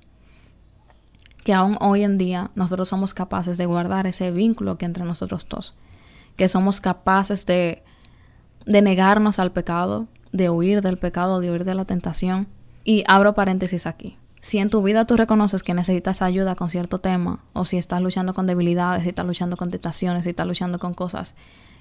Que 1.44 1.52
aún 1.52 1.76
hoy 1.80 2.04
en 2.04 2.18
día 2.18 2.52
nosotros 2.54 2.88
somos 2.88 3.14
capaces 3.14 3.58
de 3.58 3.66
guardar 3.66 4.06
ese 4.06 4.30
vínculo 4.30 4.78
que 4.78 4.84
entre 4.84 5.04
nosotros 5.04 5.48
dos. 5.48 5.74
Que 6.36 6.46
somos 6.46 6.80
capaces 6.80 7.46
de, 7.46 7.82
de 8.64 8.80
negarnos 8.80 9.40
al 9.40 9.50
pecado, 9.50 10.06
de 10.30 10.50
huir 10.50 10.82
del 10.82 10.98
pecado, 10.98 11.40
de 11.40 11.50
huir 11.50 11.64
de 11.64 11.74
la 11.74 11.84
tentación. 11.84 12.46
Y 12.84 13.02
abro 13.08 13.34
paréntesis 13.34 13.86
aquí. 13.86 14.18
Si 14.42 14.58
en 14.58 14.70
tu 14.70 14.82
vida 14.82 15.06
tú 15.06 15.16
reconoces 15.16 15.62
que 15.62 15.72
necesitas 15.72 16.20
ayuda 16.20 16.56
con 16.56 16.68
cierto 16.68 16.98
tema, 16.98 17.38
o 17.52 17.64
si 17.64 17.78
estás 17.78 18.02
luchando 18.02 18.34
con 18.34 18.48
debilidades, 18.48 19.04
si 19.04 19.10
estás 19.10 19.24
luchando 19.24 19.56
con 19.56 19.70
tentaciones, 19.70 20.24
si 20.24 20.30
estás 20.30 20.48
luchando 20.48 20.80
con 20.80 20.94
cosas 20.94 21.36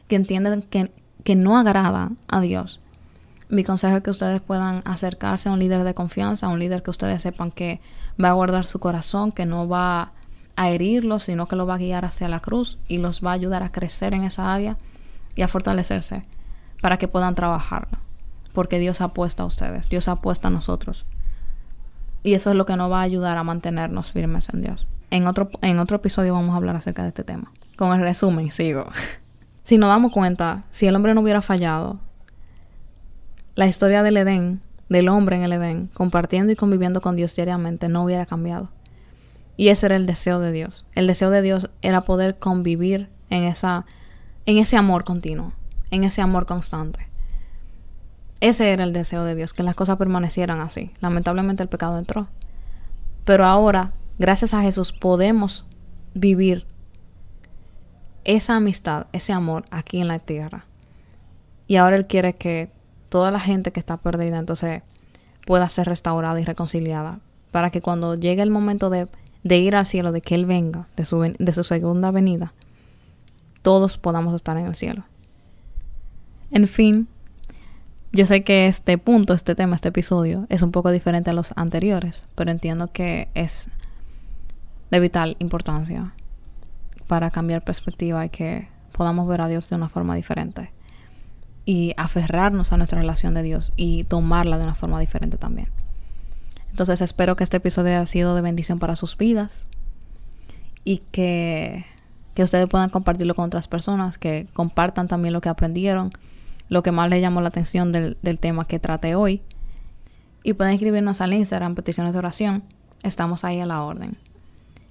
que 0.08 0.16
entienden 0.16 0.62
que, 0.62 0.92
que 1.24 1.36
no 1.36 1.58
agradan 1.58 2.20
a 2.28 2.40
Dios, 2.40 2.80
mi 3.50 3.64
consejo 3.64 3.98
es 3.98 4.04
que 4.04 4.12
ustedes 4.12 4.42
puedan 4.42 4.82
acercarse 4.86 5.50
a 5.50 5.54
un 5.54 5.58
líder 5.58 5.84
de 5.84 5.96
confianza, 5.96 6.46
a 6.46 6.50
un 6.50 6.60
líder 6.60 6.84
que 6.84 6.92
ustedes 6.92 7.24
sepan 7.24 7.50
que 7.50 7.82
va 8.24 8.30
a 8.30 8.34
guardar 8.34 8.66
su 8.68 8.80
corazón, 8.80 9.32
que 9.32 9.48
no 9.48 9.68
va 9.68 10.12
a 10.56 10.70
herirlos, 10.70 11.24
sino 11.24 11.48
que 11.48 11.56
lo 11.56 11.66
va 11.66 11.74
a 11.74 11.80
guiar 11.80 12.06
hacia 12.06 12.30
la 12.30 12.42
cruz 12.42 12.78
y 12.88 13.00
los 13.00 13.26
va 13.26 13.32
a 13.32 13.34
ayudar 13.34 13.64
a 13.64 13.72
crecer 13.72 14.14
en 14.14 14.24
esa 14.24 14.54
área 14.54 14.78
y 15.36 15.42
a 15.42 15.48
fortalecerse 15.48 16.26
para 16.80 16.98
que 16.98 17.08
puedan 17.08 17.34
trabajarlo. 17.34 17.98
Porque 18.54 18.78
Dios 18.78 19.02
ha 19.02 19.08
puesto 19.08 19.42
a 19.42 19.48
ustedes, 19.48 19.90
Dios 19.90 20.08
ha 20.08 20.18
puesto 20.18 20.48
a 20.48 20.52
nosotros. 20.52 21.06
Y 22.24 22.34
eso 22.34 22.52
es 22.52 22.56
lo 22.56 22.66
que 22.66 22.76
nos 22.76 22.92
va 22.92 23.00
a 23.00 23.04
ayudar 23.04 23.38
a 23.38 23.44
mantenernos 23.44 24.12
firmes 24.12 24.50
en 24.50 24.62
Dios. 24.62 24.88
En 25.10 25.28
otro, 25.28 25.50
en 25.62 25.80
otro 25.80 25.98
episodio 25.98 26.34
vamos 26.34 26.54
a 26.54 26.58
hablar 26.58 26.76
acerca 26.76 27.04
de 27.04 27.10
este 27.10 27.24
tema. 27.24 27.52
Con 27.76 27.94
el 27.94 28.02
resumen, 28.02 28.52
sigo. 28.52 28.86
si 29.64 29.78
nos 29.78 29.90
damos 29.90 30.12
cuenta, 30.12 30.64
si 30.72 30.88
el 30.88 30.96
hombre 30.96 31.14
no 31.14 31.22
hubiera 31.22 31.42
fallado, 31.42 32.00
la 33.56 33.68
historia 33.68 34.04
del 34.04 34.18
Edén, 34.18 34.62
del 34.90 35.10
hombre 35.10 35.36
en 35.36 35.44
el 35.44 35.54
Edén, 35.54 35.90
compartiendo 35.94 36.52
y 36.52 36.56
conviviendo 36.56 37.02
con 37.02 37.16
Dios 37.16 37.36
diariamente, 37.36 37.90
no 37.90 38.04
hubiera 38.04 38.26
cambiado. 38.26 38.70
Y 39.58 39.70
ese 39.70 39.88
era 39.88 39.96
el 39.96 40.06
deseo 40.06 40.40
de 40.40 40.52
Dios. 40.52 40.86
El 40.94 41.08
deseo 41.08 41.30
de 41.30 41.42
Dios 41.42 41.70
era 41.82 42.02
poder 42.02 42.40
convivir 42.40 43.10
en, 43.30 43.44
esa, 43.44 43.86
en 44.46 44.58
ese 44.58 44.78
amor 44.78 45.04
continuo, 45.04 45.54
en 45.92 46.04
ese 46.04 46.22
amor 46.22 46.46
constante. 46.46 47.11
Ese 48.42 48.72
era 48.72 48.84
el 48.84 48.92
deseo 48.92 49.24
de 49.24 49.36
Dios, 49.36 49.54
que 49.54 49.64
las 49.64 49.76
cosas 49.76 49.98
permanecieran 49.98 50.60
así. 50.60 50.92
Lamentablemente 51.00 51.62
el 51.62 51.70
pecado 51.70 51.98
entró. 51.98 52.28
Pero 53.24 53.46
ahora, 53.46 53.94
gracias 54.18 54.56
a 54.56 54.62
Jesús, 54.62 54.94
podemos 54.94 55.66
vivir 56.16 56.66
esa 58.24 58.56
amistad, 58.56 59.08
ese 59.14 59.32
amor 59.32 59.66
aquí 59.70 60.02
en 60.02 60.08
la 60.08 60.18
tierra. 60.18 60.66
Y 61.68 61.76
ahora 61.76 61.96
Él 61.96 62.08
quiere 62.08 62.34
que 62.34 62.72
toda 63.10 63.30
la 63.30 63.40
gente 63.40 63.72
que 63.72 63.80
está 63.80 63.98
perdida 63.98 64.40
entonces 64.40 64.82
pueda 65.46 65.70
ser 65.70 65.88
restaurada 65.88 66.40
y 66.40 66.44
reconciliada 66.44 67.20
para 67.52 67.70
que 67.70 67.82
cuando 67.82 68.16
llegue 68.16 68.42
el 68.42 68.50
momento 68.50 68.90
de, 68.90 69.08
de 69.44 69.58
ir 69.58 69.76
al 69.76 69.86
cielo, 69.86 70.12
de 70.12 70.22
que 70.22 70.34
Él 70.34 70.46
venga, 70.46 70.88
de 70.96 71.06
su, 71.06 71.22
de 71.22 71.54
su 71.54 71.64
segunda 71.64 72.10
venida, 72.10 72.54
todos 73.62 74.00
podamos 74.00 74.34
estar 74.34 74.58
en 74.58 74.66
el 74.66 74.76
cielo. 74.76 75.04
En 76.50 76.68
fin, 76.68 77.08
yo 78.14 78.26
sé 78.26 78.44
que 78.44 78.68
este 78.68 78.98
punto, 78.98 79.34
este 79.34 79.56
tema, 79.56 79.76
este 79.76 79.90
episodio 79.90 80.46
es 80.50 80.62
un 80.62 80.72
poco 80.72 80.92
diferente 80.92 81.30
a 81.30 81.34
los 81.34 81.54
anteriores, 81.56 82.26
pero 82.36 82.52
entiendo 82.52 82.92
que 82.92 83.30
es 83.36 83.70
de 84.90 85.00
vital 85.00 85.38
importancia 85.40 86.14
para 87.08 87.32
cambiar 87.32 87.64
perspectiva 87.64 88.26
y 88.26 88.30
que 88.30 88.68
podamos 88.92 89.28
ver 89.28 89.42
a 89.42 89.48
Dios 89.48 89.70
de 89.70 89.78
una 89.78 89.88
forma 89.88 90.16
diferente 90.16 90.72
y 91.66 91.94
aferrarnos 91.96 92.74
a 92.74 92.78
nuestra 92.78 93.00
relación 93.00 93.34
de 93.34 93.44
Dios 93.44 93.72
y 93.78 94.04
tomarla 94.04 94.58
de 94.58 94.64
una 94.64 94.76
forma 94.76 95.00
diferente 95.00 95.38
también. 95.38 95.70
Entonces 96.70 97.00
espero 97.02 97.38
que 97.38 97.46
este 97.46 97.58
episodio 97.58 97.92
haya 97.92 98.06
sido 98.06 98.36
de 98.36 98.42
bendición 98.42 98.80
para 98.80 98.98
sus 98.98 99.18
vidas 99.18 99.68
y 100.84 100.98
que, 101.12 101.86
que 102.34 102.44
ustedes 102.44 102.68
puedan 102.68 102.90
compartirlo 102.90 103.36
con 103.36 103.46
otras 103.46 103.70
personas, 103.70 104.18
que 104.18 104.48
compartan 104.54 105.08
también 105.08 105.34
lo 105.34 105.40
que 105.40 105.50
aprendieron 105.50 106.12
lo 106.72 106.84
que 106.84 106.94
más 106.94 107.10
les 107.10 107.20
llamó 107.20 107.42
la 107.42 107.50
atención 107.50 107.92
del, 107.92 108.18
del 108.22 108.40
tema 108.40 108.66
que 108.66 108.80
traté 108.80 109.14
hoy. 109.14 109.42
Y 110.42 110.54
pueden 110.54 110.74
escribirnos 110.74 111.20
al 111.20 111.34
Instagram 111.34 111.76
peticiones 111.76 112.14
de 112.14 112.20
oración. 112.20 112.64
Estamos 113.04 113.44
ahí 113.44 113.60
a 113.60 113.66
la 113.66 113.84
orden. 113.84 114.18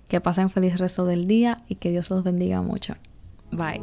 Que 0.07 0.21
pasen 0.21 0.51
feliz 0.51 0.79
resto 0.79 1.07
del 1.07 1.27
día 1.27 1.63
y 1.69 1.77
que 1.77 1.91
Dios 1.91 2.11
los 2.11 2.23
bendiga 2.23 2.61
mucho. 2.61 2.97
Bye. 3.51 3.81